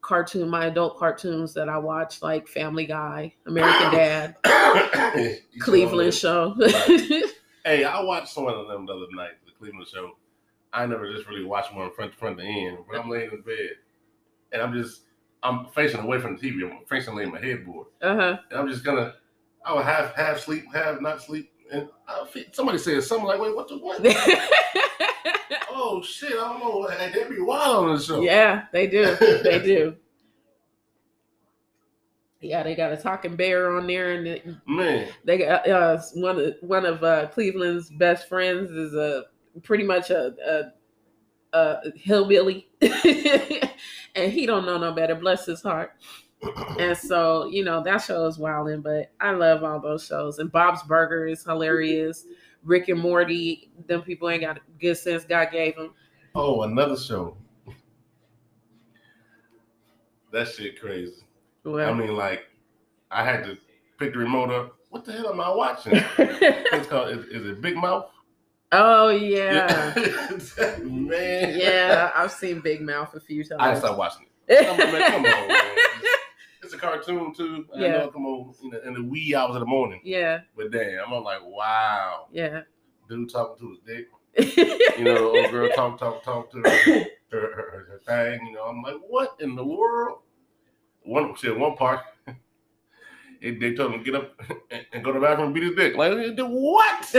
cartoon 0.00 0.48
my 0.48 0.66
adult 0.66 0.96
cartoons 0.98 1.52
that 1.52 1.68
i 1.68 1.76
watch 1.76 2.22
like 2.22 2.48
family 2.48 2.86
guy 2.86 3.32
american 3.46 3.90
dad 3.92 4.36
cleveland 5.60 6.14
show 6.14 6.56
Hey, 7.64 7.84
I 7.84 8.00
watched 8.02 8.36
one 8.38 8.54
of 8.54 8.68
them 8.68 8.86
the 8.86 8.94
other 8.94 9.06
night, 9.12 9.32
the 9.44 9.52
Cleveland 9.52 9.86
show. 9.86 10.12
I 10.72 10.86
never 10.86 11.12
just 11.12 11.28
really 11.28 11.44
watched 11.44 11.74
one 11.74 11.92
front 11.92 12.12
to 12.12 12.18
front 12.18 12.38
to 12.38 12.44
end. 12.44 12.78
but 12.88 12.98
I'm 12.98 13.10
laying 13.10 13.30
in 13.32 13.42
bed 13.42 13.72
and 14.52 14.62
I'm 14.62 14.72
just 14.72 15.02
I'm 15.42 15.66
facing 15.74 16.00
away 16.00 16.18
from 16.20 16.36
the 16.36 16.42
TV, 16.50 16.62
I'm 16.70 16.84
facing 16.86 17.14
laying 17.14 17.32
my 17.32 17.40
headboard. 17.40 17.86
uh-huh 18.02 18.38
And 18.50 18.60
I'm 18.60 18.68
just 18.68 18.84
gonna 18.84 19.14
I 19.64 19.74
would 19.74 19.84
half 19.84 20.14
half 20.14 20.38
sleep, 20.40 20.64
half 20.72 21.00
not 21.00 21.22
sleep. 21.22 21.50
and 21.72 21.88
I 22.08 22.24
feel, 22.26 22.44
somebody 22.52 22.78
said 22.78 23.02
something 23.04 23.26
like, 23.26 23.40
"Wait, 23.40 23.54
what 23.54 23.68
the 23.68 23.76
what?" 23.78 24.00
oh 25.70 26.02
shit, 26.02 26.32
I 26.32 26.34
don't 26.36 26.60
know. 26.60 26.86
Hey, 26.88 27.12
they 27.12 27.28
be 27.28 27.40
wild 27.40 27.86
on 27.88 27.94
the 27.96 28.02
show. 28.02 28.20
yeah, 28.22 28.64
they 28.72 28.86
do. 28.86 29.14
They 29.42 29.58
do. 29.64 29.96
Yeah, 32.40 32.62
they 32.62 32.74
got 32.74 32.92
a 32.92 32.96
talking 32.96 33.36
bear 33.36 33.76
on 33.76 33.86
there, 33.86 34.12
and 34.12 34.26
it- 34.26 34.46
Man, 34.66 35.08
they 35.24 35.36
got 35.38 35.68
uh, 35.68 36.00
one 36.14 36.38
of 36.40 36.54
one 36.62 36.86
of 36.86 37.04
uh, 37.04 37.26
Cleveland's 37.28 37.90
best 37.90 38.28
friends 38.28 38.70
is 38.70 38.94
a 38.94 39.24
pretty 39.62 39.84
much 39.84 40.08
a, 40.08 40.72
a, 41.52 41.56
a 41.58 41.90
hillbilly, 41.96 42.66
and 44.14 44.32
he 44.32 44.46
don't 44.46 44.66
know 44.66 44.78
no 44.78 44.92
better. 44.92 45.14
Bless 45.14 45.46
his 45.46 45.62
heart. 45.62 45.92
And 46.78 46.96
so 46.96 47.46
you 47.46 47.64
know 47.64 47.82
that 47.82 47.98
show 47.98 48.26
is 48.26 48.38
wilding, 48.38 48.80
but 48.80 49.12
I 49.20 49.32
love 49.32 49.62
all 49.62 49.80
those 49.80 50.06
shows. 50.06 50.38
And 50.38 50.50
Bob's 50.50 50.82
Burger 50.82 51.26
is 51.26 51.44
hilarious. 51.44 52.24
Rick 52.62 52.88
and 52.88 53.00
Morty, 53.00 53.70
them 53.86 54.02
people 54.02 54.28
ain't 54.28 54.42
got 54.42 54.60
good 54.80 54.96
sense 54.96 55.24
God 55.24 55.48
gave 55.50 55.76
them. 55.76 55.94
oh, 56.34 56.62
another 56.62 56.96
show. 56.96 57.36
That 60.32 60.48
shit 60.48 60.80
crazy. 60.80 61.22
Well, 61.64 61.90
I 61.90 61.92
mean, 61.92 62.14
like, 62.14 62.44
I 63.10 63.24
had 63.24 63.44
to 63.44 63.58
pick 63.98 64.12
the 64.12 64.18
remote 64.18 64.50
up. 64.50 64.76
What 64.90 65.04
the 65.04 65.12
hell 65.12 65.30
am 65.30 65.40
I 65.40 65.50
watching? 65.50 65.92
it's 66.18 66.86
called. 66.86 67.10
Is, 67.10 67.24
is 67.26 67.46
it 67.46 67.60
Big 67.60 67.76
Mouth? 67.76 68.06
Oh 68.72 69.08
yeah, 69.08 69.92
man. 70.82 71.58
yeah. 71.58 72.10
I've 72.14 72.32
seen 72.32 72.60
Big 72.60 72.80
Mouth 72.80 73.14
a 73.14 73.20
few 73.20 73.44
times. 73.44 73.60
I 73.60 73.74
stopped 73.78 73.98
watching 73.98 74.26
it. 74.48 74.66
Come 74.66 74.80
on, 74.80 74.92
man. 74.92 75.10
Come 75.10 75.24
on, 75.26 75.48
man. 75.48 75.60
It's 76.62 76.74
a 76.74 76.78
cartoon 76.78 77.32
too. 77.34 77.66
I 77.74 77.80
Yeah. 77.80 77.88
know, 77.98 78.08
come 78.08 78.26
on, 78.26 78.54
you 78.62 78.70
know, 78.70 78.80
in 78.86 78.94
the 78.94 79.02
wee 79.02 79.34
hours 79.34 79.56
of 79.56 79.60
the 79.60 79.66
morning. 79.66 80.00
yeah, 80.04 80.40
But 80.56 80.70
damn, 80.70 81.12
I'm 81.12 81.24
like, 81.24 81.40
wow, 81.42 82.26
yeah. 82.30 82.60
dude 83.08 83.28
talking 83.30 83.56
to 83.58 83.70
his 83.70 83.78
dick. 83.86 84.08
You 84.98 85.04
know, 85.04 85.14
the 85.32 85.40
old 85.40 85.50
girl 85.50 85.68
talk, 85.70 85.98
talk, 85.98 86.22
talk 86.22 86.50
to 86.52 86.58
her, 86.58 86.70
her, 87.32 87.40
her, 87.40 87.86
her 87.90 88.00
thing. 88.06 88.46
You 88.46 88.52
know, 88.52 88.64
I'm 88.64 88.82
like, 88.82 88.96
what 89.08 89.36
in 89.40 89.56
the 89.56 89.64
world? 89.64 90.18
One 91.02 91.34
shit, 91.34 91.58
one 91.58 91.76
part, 91.76 92.00
they, 93.40 93.52
they 93.52 93.74
told 93.74 93.94
him 93.94 94.04
to 94.04 94.04
get 94.04 94.14
up 94.14 94.38
and, 94.70 94.86
and 94.92 95.02
go 95.02 95.12
to 95.12 95.18
the 95.18 95.24
bathroom 95.26 95.46
and 95.46 95.54
beat 95.54 95.64
his 95.64 95.74
dick. 95.74 95.96
Like, 95.96 96.36
"Do 96.36 96.46
what? 96.46 97.14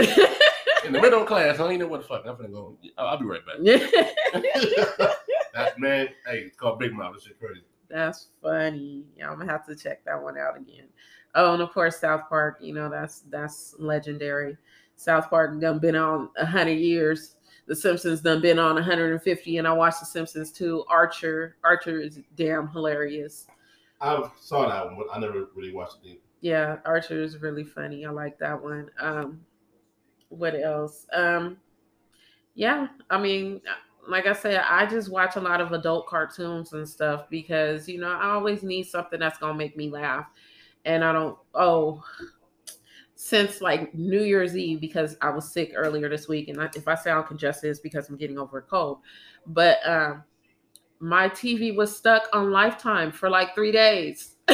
In 0.84 0.92
the 0.92 1.00
middle 1.00 1.22
of 1.22 1.28
class, 1.28 1.56
huh? 1.56 1.68
You 1.68 1.78
know 1.78 1.86
what 1.86 2.02
the 2.02 2.08
fuck? 2.08 2.24
I'm 2.26 2.36
gonna 2.36 2.48
go. 2.48 2.76
I'll, 2.98 3.08
I'll 3.08 3.18
be 3.18 3.24
right 3.24 3.40
back. 3.46 3.58
That's 5.54 5.78
man. 5.78 6.08
Hey, 6.26 6.38
it's 6.38 6.56
called 6.56 6.78
Big 6.78 6.92
Mouth. 6.92 7.22
Shit 7.22 7.38
crazy. 7.38 7.62
that's 7.88 8.28
funny. 8.42 9.04
Yeah, 9.16 9.30
I'm 9.30 9.38
gonna 9.38 9.52
have 9.52 9.66
to 9.66 9.76
check 9.76 10.04
that 10.04 10.20
one 10.20 10.38
out 10.38 10.56
again. 10.56 10.88
Oh, 11.34 11.52
and 11.54 11.62
of 11.62 11.72
course 11.72 12.00
South 12.00 12.22
Park. 12.28 12.58
You 12.60 12.74
know 12.74 12.88
that's 12.88 13.20
that's 13.30 13.74
legendary. 13.78 14.56
South 14.96 15.28
Park 15.30 15.60
done 15.60 15.78
been 15.78 15.96
on 15.96 16.30
a 16.36 16.46
hundred 16.46 16.78
years. 16.78 17.36
The 17.66 17.76
Simpsons 17.76 18.20
done 18.20 18.42
been 18.42 18.58
on 18.58 18.74
150, 18.74 19.58
and 19.58 19.68
I 19.68 19.72
watched 19.72 20.00
The 20.00 20.06
Simpsons 20.06 20.50
too. 20.50 20.84
Archer, 20.88 21.56
Archer 21.62 22.00
is 22.00 22.18
damn 22.34 22.68
hilarious. 22.68 23.46
I 24.00 24.28
saw 24.40 24.68
that 24.68 24.84
one, 24.84 24.96
but 24.96 25.06
I 25.14 25.20
never 25.20 25.46
really 25.54 25.72
watched 25.72 25.98
it. 26.04 26.20
Yeah, 26.40 26.78
Archer 26.84 27.22
is 27.22 27.40
really 27.40 27.62
funny. 27.62 28.04
I 28.04 28.10
like 28.10 28.36
that 28.40 28.60
one. 28.60 28.90
Um, 29.00 29.40
what 30.32 30.54
else? 30.54 31.06
Um, 31.12 31.58
yeah, 32.54 32.88
I 33.10 33.18
mean, 33.20 33.60
like 34.08 34.26
I 34.26 34.32
said, 34.32 34.62
I 34.68 34.86
just 34.86 35.10
watch 35.10 35.36
a 35.36 35.40
lot 35.40 35.60
of 35.60 35.72
adult 35.72 36.06
cartoons 36.06 36.72
and 36.72 36.88
stuff 36.88 37.28
because 37.30 37.88
you 37.88 37.98
know 37.98 38.10
I 38.10 38.30
always 38.30 38.62
need 38.62 38.84
something 38.84 39.20
that's 39.20 39.38
gonna 39.38 39.54
make 39.54 39.76
me 39.76 39.90
laugh, 39.90 40.26
and 40.84 41.04
I 41.04 41.12
don't. 41.12 41.38
Oh, 41.54 42.02
since 43.14 43.60
like 43.60 43.94
New 43.94 44.22
Year's 44.22 44.56
Eve 44.56 44.80
because 44.80 45.16
I 45.20 45.30
was 45.30 45.52
sick 45.52 45.72
earlier 45.76 46.08
this 46.08 46.28
week, 46.28 46.48
and 46.48 46.60
I, 46.60 46.68
if 46.74 46.88
I 46.88 46.94
sound 46.96 47.26
congested, 47.26 47.70
it's 47.70 47.80
because 47.80 48.08
I'm 48.08 48.16
getting 48.16 48.38
over 48.38 48.58
a 48.58 48.62
cold. 48.62 48.98
But 49.46 49.78
um, 49.88 50.24
my 50.98 51.28
TV 51.28 51.74
was 51.74 51.96
stuck 51.96 52.28
on 52.32 52.50
Lifetime 52.50 53.12
for 53.12 53.30
like 53.30 53.54
three 53.54 53.72
days. 53.72 54.34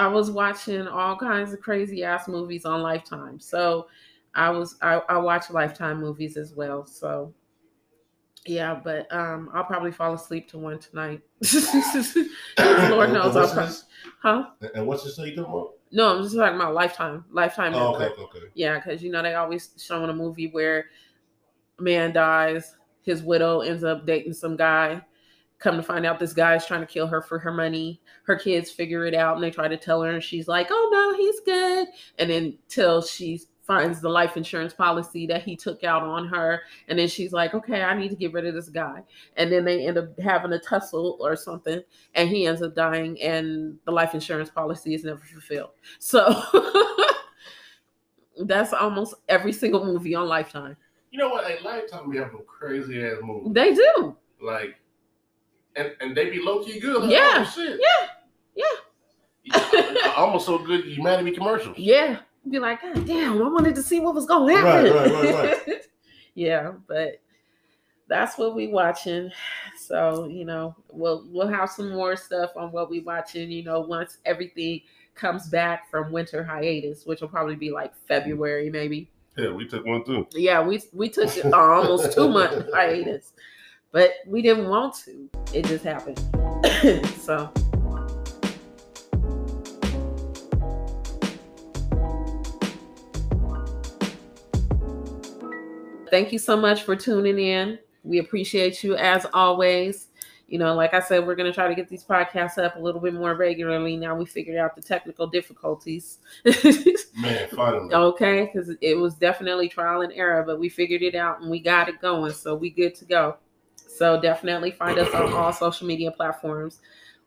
I 0.00 0.06
was 0.06 0.30
watching 0.30 0.88
all 0.88 1.14
kinds 1.14 1.52
of 1.52 1.60
crazy 1.60 2.04
ass 2.04 2.26
movies 2.26 2.64
on 2.64 2.80
Lifetime. 2.80 3.38
So 3.38 3.86
I 4.34 4.48
was 4.48 4.76
I, 4.80 5.02
I 5.10 5.18
watch 5.18 5.50
Lifetime 5.50 6.00
movies 6.00 6.38
as 6.38 6.54
well. 6.54 6.86
So 6.86 7.34
yeah, 8.46 8.80
but 8.82 9.12
um 9.12 9.50
I'll 9.52 9.64
probably 9.64 9.92
fall 9.92 10.14
asleep 10.14 10.48
to 10.52 10.58
one 10.58 10.78
tonight. 10.78 11.20
Lord 12.58 13.12
knows 13.12 13.36
I'll 13.36 13.52
probably, 13.52 13.74
huh? 14.22 14.44
And 14.74 14.86
what's 14.86 15.04
this 15.04 15.16
about? 15.16 15.74
No, 15.92 16.16
I'm 16.16 16.22
just 16.22 16.34
talking 16.34 16.56
about 16.56 16.72
Lifetime. 16.72 17.26
Lifetime. 17.30 17.74
Oh, 17.74 17.94
okay, 17.94 18.04
okay, 18.06 18.22
okay. 18.22 18.46
Yeah, 18.54 18.78
because 18.78 19.02
you 19.02 19.12
know 19.12 19.22
they 19.22 19.34
always 19.34 19.68
showing 19.76 20.08
a 20.08 20.14
movie 20.14 20.48
where 20.48 20.86
a 21.78 21.82
man 21.82 22.14
dies, 22.14 22.74
his 23.02 23.22
widow 23.22 23.60
ends 23.60 23.84
up 23.84 24.06
dating 24.06 24.32
some 24.32 24.56
guy. 24.56 25.02
Come 25.60 25.76
to 25.76 25.82
find 25.82 26.06
out, 26.06 26.18
this 26.18 26.32
guy 26.32 26.56
is 26.56 26.64
trying 26.64 26.80
to 26.80 26.86
kill 26.86 27.06
her 27.06 27.20
for 27.20 27.38
her 27.38 27.52
money. 27.52 28.00
Her 28.24 28.34
kids 28.34 28.70
figure 28.70 29.04
it 29.04 29.14
out, 29.14 29.36
and 29.36 29.44
they 29.44 29.50
try 29.50 29.68
to 29.68 29.76
tell 29.76 30.02
her, 30.02 30.10
and 30.10 30.22
she's 30.22 30.48
like, 30.48 30.68
"Oh 30.70 30.88
no, 30.90 31.16
he's 31.16 31.40
good." 31.40 31.88
And 32.18 32.30
then 32.30 32.58
till 32.68 33.02
she 33.02 33.42
finds 33.66 34.00
the 34.00 34.08
life 34.08 34.36
insurance 34.36 34.72
policy 34.72 35.26
that 35.26 35.42
he 35.42 35.54
took 35.54 35.84
out 35.84 36.02
on 36.02 36.26
her, 36.28 36.62
and 36.88 36.98
then 36.98 37.08
she's 37.08 37.32
like, 37.32 37.52
"Okay, 37.54 37.82
I 37.82 37.96
need 37.96 38.08
to 38.08 38.16
get 38.16 38.32
rid 38.32 38.46
of 38.46 38.54
this 38.54 38.70
guy." 38.70 39.02
And 39.36 39.52
then 39.52 39.66
they 39.66 39.86
end 39.86 39.98
up 39.98 40.18
having 40.18 40.52
a 40.54 40.58
tussle 40.58 41.18
or 41.20 41.36
something, 41.36 41.82
and 42.14 42.28
he 42.30 42.46
ends 42.46 42.62
up 42.62 42.74
dying, 42.74 43.20
and 43.20 43.78
the 43.84 43.92
life 43.92 44.14
insurance 44.14 44.48
policy 44.48 44.94
is 44.94 45.04
never 45.04 45.20
fulfilled. 45.20 45.72
So 45.98 46.42
that's 48.44 48.72
almost 48.72 49.14
every 49.28 49.52
single 49.52 49.84
movie 49.84 50.14
on 50.14 50.26
Lifetime. 50.26 50.76
You 51.10 51.18
know 51.18 51.28
what? 51.28 51.44
Like 51.44 51.62
Lifetime 51.62 52.08
we 52.08 52.16
have 52.16 52.26
having 52.26 52.46
crazy 52.46 53.04
ass 53.04 53.16
movies. 53.22 53.52
They 53.52 53.74
do. 53.74 54.16
Like, 54.40 54.80
and 55.76 55.94
and 56.00 56.16
they 56.16 56.30
be 56.30 56.40
low 56.42 56.62
key 56.64 56.78
good. 56.80 57.02
Like, 57.02 57.10
Yeah. 57.12 57.44
Oh, 57.46 57.52
shit. 57.54 57.80
Yeah. 57.80 58.66
Yeah. 59.44 60.12
Almost 60.16 60.46
so 60.46 60.58
good. 60.58 60.84
You 60.84 61.02
mad 61.02 61.18
at 61.18 61.24
me 61.24 61.32
commercials. 61.32 61.78
Yeah. 61.78 62.18
Be 62.48 62.58
like, 62.58 62.80
God 62.82 63.06
damn, 63.06 63.42
I 63.42 63.48
wanted 63.48 63.74
to 63.74 63.82
see 63.82 64.00
what 64.00 64.14
was 64.14 64.24
gonna 64.26 64.46
Right, 64.46 64.86
happen. 64.86 65.12
right, 65.12 65.56
right, 65.68 65.82
yeah, 66.34 66.72
but 66.88 67.20
that's 68.08 68.38
what 68.38 68.54
we 68.54 68.68
watching. 68.68 69.30
So, 69.78 70.26
you 70.26 70.44
know, 70.46 70.74
we'll 70.90 71.26
we'll 71.30 71.48
have 71.48 71.68
some 71.70 71.90
more 71.90 72.16
stuff 72.16 72.52
on 72.56 72.72
what 72.72 72.88
we 72.90 73.00
watching, 73.00 73.50
you 73.50 73.62
know, 73.62 73.80
once 73.80 74.18
everything 74.24 74.80
comes 75.14 75.48
back 75.50 75.90
from 75.90 76.12
winter 76.12 76.42
hiatus, 76.42 77.04
which 77.04 77.20
will 77.20 77.28
probably 77.28 77.56
be 77.56 77.70
like 77.70 77.92
February, 78.08 78.70
maybe. 78.70 79.10
Yeah, 79.36 79.52
we 79.52 79.66
took 79.68 79.84
one 79.84 80.02
too. 80.02 80.26
Yeah, 80.32 80.62
we 80.66 80.80
we 80.94 81.10
took 81.10 81.36
it 81.36 81.52
almost 81.52 82.14
two 82.14 82.28
month 82.30 82.68
hiatus, 82.74 83.32
but 83.92 84.12
we 84.26 84.42
didn't 84.42 84.68
want 84.68 84.94
to. 85.04 85.28
It 85.52 85.64
just 85.64 85.84
happened. 85.84 86.18
so 87.20 87.52
thank 96.10 96.32
you 96.32 96.38
so 96.38 96.56
much 96.56 96.82
for 96.82 96.96
tuning 96.96 97.38
in. 97.38 97.78
We 98.02 98.18
appreciate 98.18 98.82
you 98.82 98.96
as 98.96 99.26
always. 99.32 100.08
You 100.48 100.58
know, 100.58 100.74
like 100.74 100.94
I 100.94 101.00
said, 101.00 101.24
we're 101.24 101.36
going 101.36 101.46
to 101.46 101.54
try 101.54 101.68
to 101.68 101.76
get 101.76 101.88
these 101.88 102.02
podcasts 102.02 102.58
up 102.58 102.74
a 102.74 102.78
little 102.80 103.00
bit 103.00 103.14
more 103.14 103.36
regularly. 103.36 103.96
Now 103.96 104.16
we 104.16 104.26
figured 104.26 104.56
out 104.56 104.74
the 104.74 104.82
technical 104.82 105.28
difficulties. 105.28 106.18
Man, 106.44 107.48
finally. 107.54 107.94
okay, 107.94 108.50
because 108.52 108.74
it 108.80 108.98
was 108.98 109.14
definitely 109.14 109.68
trial 109.68 110.00
and 110.00 110.12
error, 110.12 110.42
but 110.44 110.58
we 110.58 110.68
figured 110.68 111.02
it 111.02 111.14
out 111.14 111.40
and 111.40 111.50
we 111.50 111.60
got 111.60 111.88
it 111.88 112.00
going. 112.00 112.32
So 112.32 112.56
we 112.56 112.70
good 112.70 112.96
to 112.96 113.04
go. 113.04 113.36
So 113.96 114.20
definitely 114.20 114.70
find 114.70 114.98
us 114.98 115.12
on 115.14 115.32
all 115.32 115.52
social 115.52 115.86
media 115.86 116.10
platforms. 116.10 116.80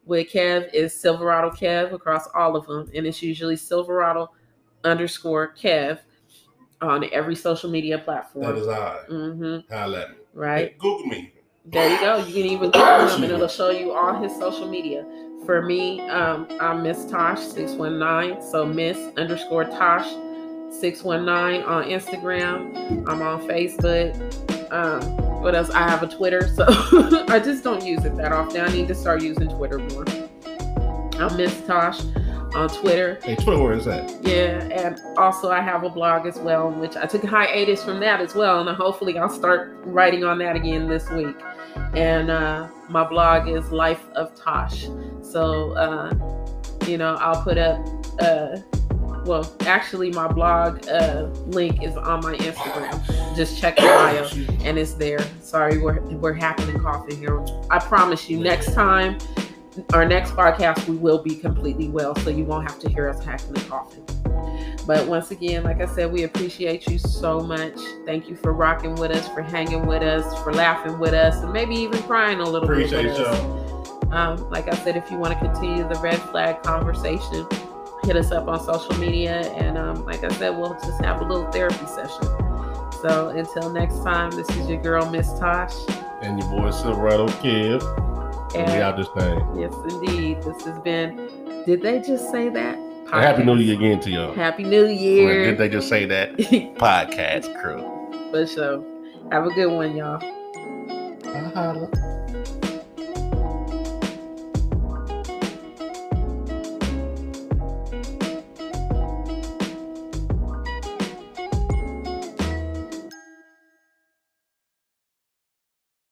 With 0.05 0.29
Kev 0.31 0.73
is 0.73 0.99
Silverado 0.99 1.49
Kev 1.49 1.93
across 1.93 2.27
all 2.35 2.55
of 2.55 2.67
them, 2.67 2.89
and 2.93 3.05
it's 3.07 3.21
usually 3.21 3.55
Silverado 3.55 4.31
underscore 4.83 5.53
Kev 5.59 5.99
on 6.81 7.05
every 7.13 7.35
social 7.35 7.69
media 7.69 7.97
platform. 7.97 8.57
is 8.57 8.67
I. 8.67 8.99
Mm-hmm. 9.09 9.73
Holla. 9.73 10.07
Right. 10.33 10.69
Hey, 10.69 10.75
Google 10.77 11.05
me. 11.05 11.33
There 11.65 11.89
you 11.89 11.99
go. 11.99 12.17
You 12.17 12.33
can 12.33 12.45
even 12.51 12.71
Google 12.71 13.07
him 13.07 13.23
and 13.23 13.31
it'll 13.31 13.47
show 13.47 13.69
you 13.69 13.93
all 13.93 14.21
his 14.21 14.35
social 14.35 14.67
media. 14.67 15.05
For 15.45 15.61
me, 15.61 16.01
um, 16.09 16.47
I'm 16.59 16.83
Miss 16.83 17.05
Tosh 17.05 17.39
six 17.39 17.71
one 17.73 17.99
nine. 17.99 18.41
So 18.41 18.65
Miss 18.65 18.97
underscore 19.15 19.65
Tosh 19.65 20.07
six 20.69 21.03
one 21.03 21.25
nine 21.25 21.61
on 21.61 21.85
Instagram. 21.85 23.07
I'm 23.07 23.21
on 23.21 23.47
Facebook. 23.47 24.13
Um, 24.73 25.22
what 25.43 25.55
else? 25.55 25.69
I 25.69 25.89
have 25.89 26.01
a 26.01 26.07
Twitter, 26.07 26.47
so 26.47 26.65
I 27.27 27.39
just 27.39 27.63
don't 27.63 27.83
use 27.85 28.05
it 28.05 28.15
that 28.15 28.31
often. 28.31 28.61
I 28.61 28.71
need 28.71 28.87
to 28.87 28.95
start 28.95 29.21
using 29.21 29.49
Twitter 29.49 29.77
more. 29.77 30.05
I'm 31.19 31.35
Miss 31.35 31.61
Tosh 31.67 32.01
on 32.55 32.69
Twitter. 32.69 33.19
Hey, 33.21 33.35
Twitter, 33.35 33.61
where 33.61 33.73
is 33.73 33.83
that? 33.83 34.09
Yeah, 34.23 34.63
and 34.71 34.97
also 35.17 35.51
I 35.51 35.59
have 35.59 35.83
a 35.83 35.89
blog 35.89 36.25
as 36.25 36.37
well, 36.37 36.71
which 36.71 36.95
I 36.95 37.05
took 37.05 37.25
a 37.25 37.27
hiatus 37.27 37.83
from 37.83 37.99
that 37.99 38.21
as 38.21 38.35
well, 38.35 38.65
and 38.65 38.77
hopefully 38.77 39.17
I'll 39.17 39.27
start 39.27 39.75
writing 39.83 40.23
on 40.23 40.37
that 40.39 40.55
again 40.55 40.87
this 40.87 41.09
week. 41.09 41.35
And 41.93 42.31
uh, 42.31 42.69
my 42.89 43.03
blog 43.03 43.49
is 43.49 43.69
Life 43.69 44.07
of 44.15 44.33
Tosh. 44.35 44.87
So, 45.21 45.73
uh, 45.73 46.13
you 46.87 46.97
know, 46.97 47.15
I'll 47.15 47.43
put 47.43 47.57
up 47.57 47.85
uh, 48.19 48.57
well, 49.25 49.55
actually, 49.61 50.11
my 50.11 50.27
blog 50.27 50.87
uh, 50.87 51.23
link 51.47 51.83
is 51.83 51.95
on 51.95 52.21
my 52.21 52.35
Instagram. 52.35 53.35
Just 53.35 53.59
check 53.59 53.75
the 53.77 53.81
bio, 53.83 54.27
and 54.65 54.77
it's 54.77 54.93
there. 54.93 55.19
Sorry, 55.41 55.77
we're 55.77 56.01
we're 56.01 56.33
hacking 56.33 56.69
and 56.69 56.81
coughing 56.81 57.17
here. 57.19 57.43
I 57.69 57.79
promise 57.79 58.29
you, 58.29 58.39
next 58.39 58.73
time, 58.73 59.17
our 59.93 60.05
next 60.05 60.31
podcast, 60.31 60.87
we 60.87 60.95
will 60.95 61.21
be 61.21 61.35
completely 61.35 61.89
well, 61.89 62.15
so 62.17 62.29
you 62.29 62.43
won't 62.45 62.69
have 62.69 62.79
to 62.79 62.89
hear 62.89 63.09
us 63.09 63.23
hacking 63.23 63.55
and 63.55 63.69
coughing. 63.69 64.05
But 64.85 65.07
once 65.07 65.31
again, 65.31 65.63
like 65.63 65.81
I 65.81 65.85
said, 65.85 66.11
we 66.11 66.23
appreciate 66.23 66.87
you 66.87 66.97
so 66.99 67.39
much. 67.39 67.79
Thank 68.05 68.27
you 68.29 68.35
for 68.35 68.51
rocking 68.53 68.95
with 68.95 69.11
us, 69.11 69.27
for 69.29 69.41
hanging 69.41 69.85
with 69.85 70.03
us, 70.03 70.25
for 70.43 70.53
laughing 70.53 70.99
with 70.99 71.13
us, 71.13 71.41
and 71.41 71.53
maybe 71.53 71.75
even 71.75 72.01
crying 72.03 72.39
a 72.39 72.43
little 72.43 72.69
Appreciate 72.69 73.03
bit. 73.03 73.11
us. 73.11 73.37
y'all. 73.37 74.13
Um, 74.13 74.49
like 74.51 74.67
I 74.67 74.75
said, 74.75 74.95
if 74.97 75.09
you 75.09 75.17
want 75.17 75.33
to 75.33 75.39
continue 75.39 75.87
the 75.87 75.95
red 75.95 76.19
flag 76.19 76.61
conversation, 76.61 77.47
hit 78.05 78.15
us 78.15 78.31
up 78.31 78.47
on 78.47 78.59
social 78.63 78.95
media. 78.97 79.41
And 79.53 79.77
um, 79.77 80.05
like 80.05 80.23
I 80.23 80.29
said, 80.29 80.57
we'll 80.57 80.73
just 80.73 81.03
have 81.03 81.21
a 81.21 81.25
little 81.25 81.49
therapy 81.51 81.85
session. 81.87 82.23
So 83.01 83.29
until 83.29 83.69
next 83.71 84.03
time, 84.03 84.31
this 84.31 84.49
is 84.51 84.69
your 84.69 84.81
girl, 84.81 85.09
Miss 85.09 85.27
Tosh. 85.39 85.73
And 86.21 86.39
your 86.39 86.49
boy 86.49 86.71
Silverado 86.71 87.27
Kev. 87.27 87.81
And 88.55 88.71
we 88.71 88.77
out 88.77 88.97
this 88.97 89.07
thing. 89.17 89.59
yes, 89.59 89.73
indeed, 89.89 90.41
this 90.43 90.63
has 90.65 90.79
been. 90.79 91.63
Did 91.65 91.81
they 91.81 91.99
just 92.01 92.29
say 92.31 92.49
that? 92.49 92.77
And 92.77 93.09
Happy 93.09 93.43
New 93.43 93.55
Year 93.57 93.75
again 93.75 93.99
to 94.01 94.09
y'all. 94.09 94.33
Happy 94.33 94.63
New 94.63 94.87
Year. 94.87 95.45
Did 95.45 95.57
they 95.57 95.69
just 95.69 95.89
say 95.89 96.05
that? 96.05 96.37
Podcast 96.37 97.59
crew. 97.61 97.81
For 98.31 98.47
sure. 98.47 98.83
Have 99.31 99.45
a 99.45 99.49
good 99.49 99.67
one, 99.67 99.95
y'all. 99.95 100.19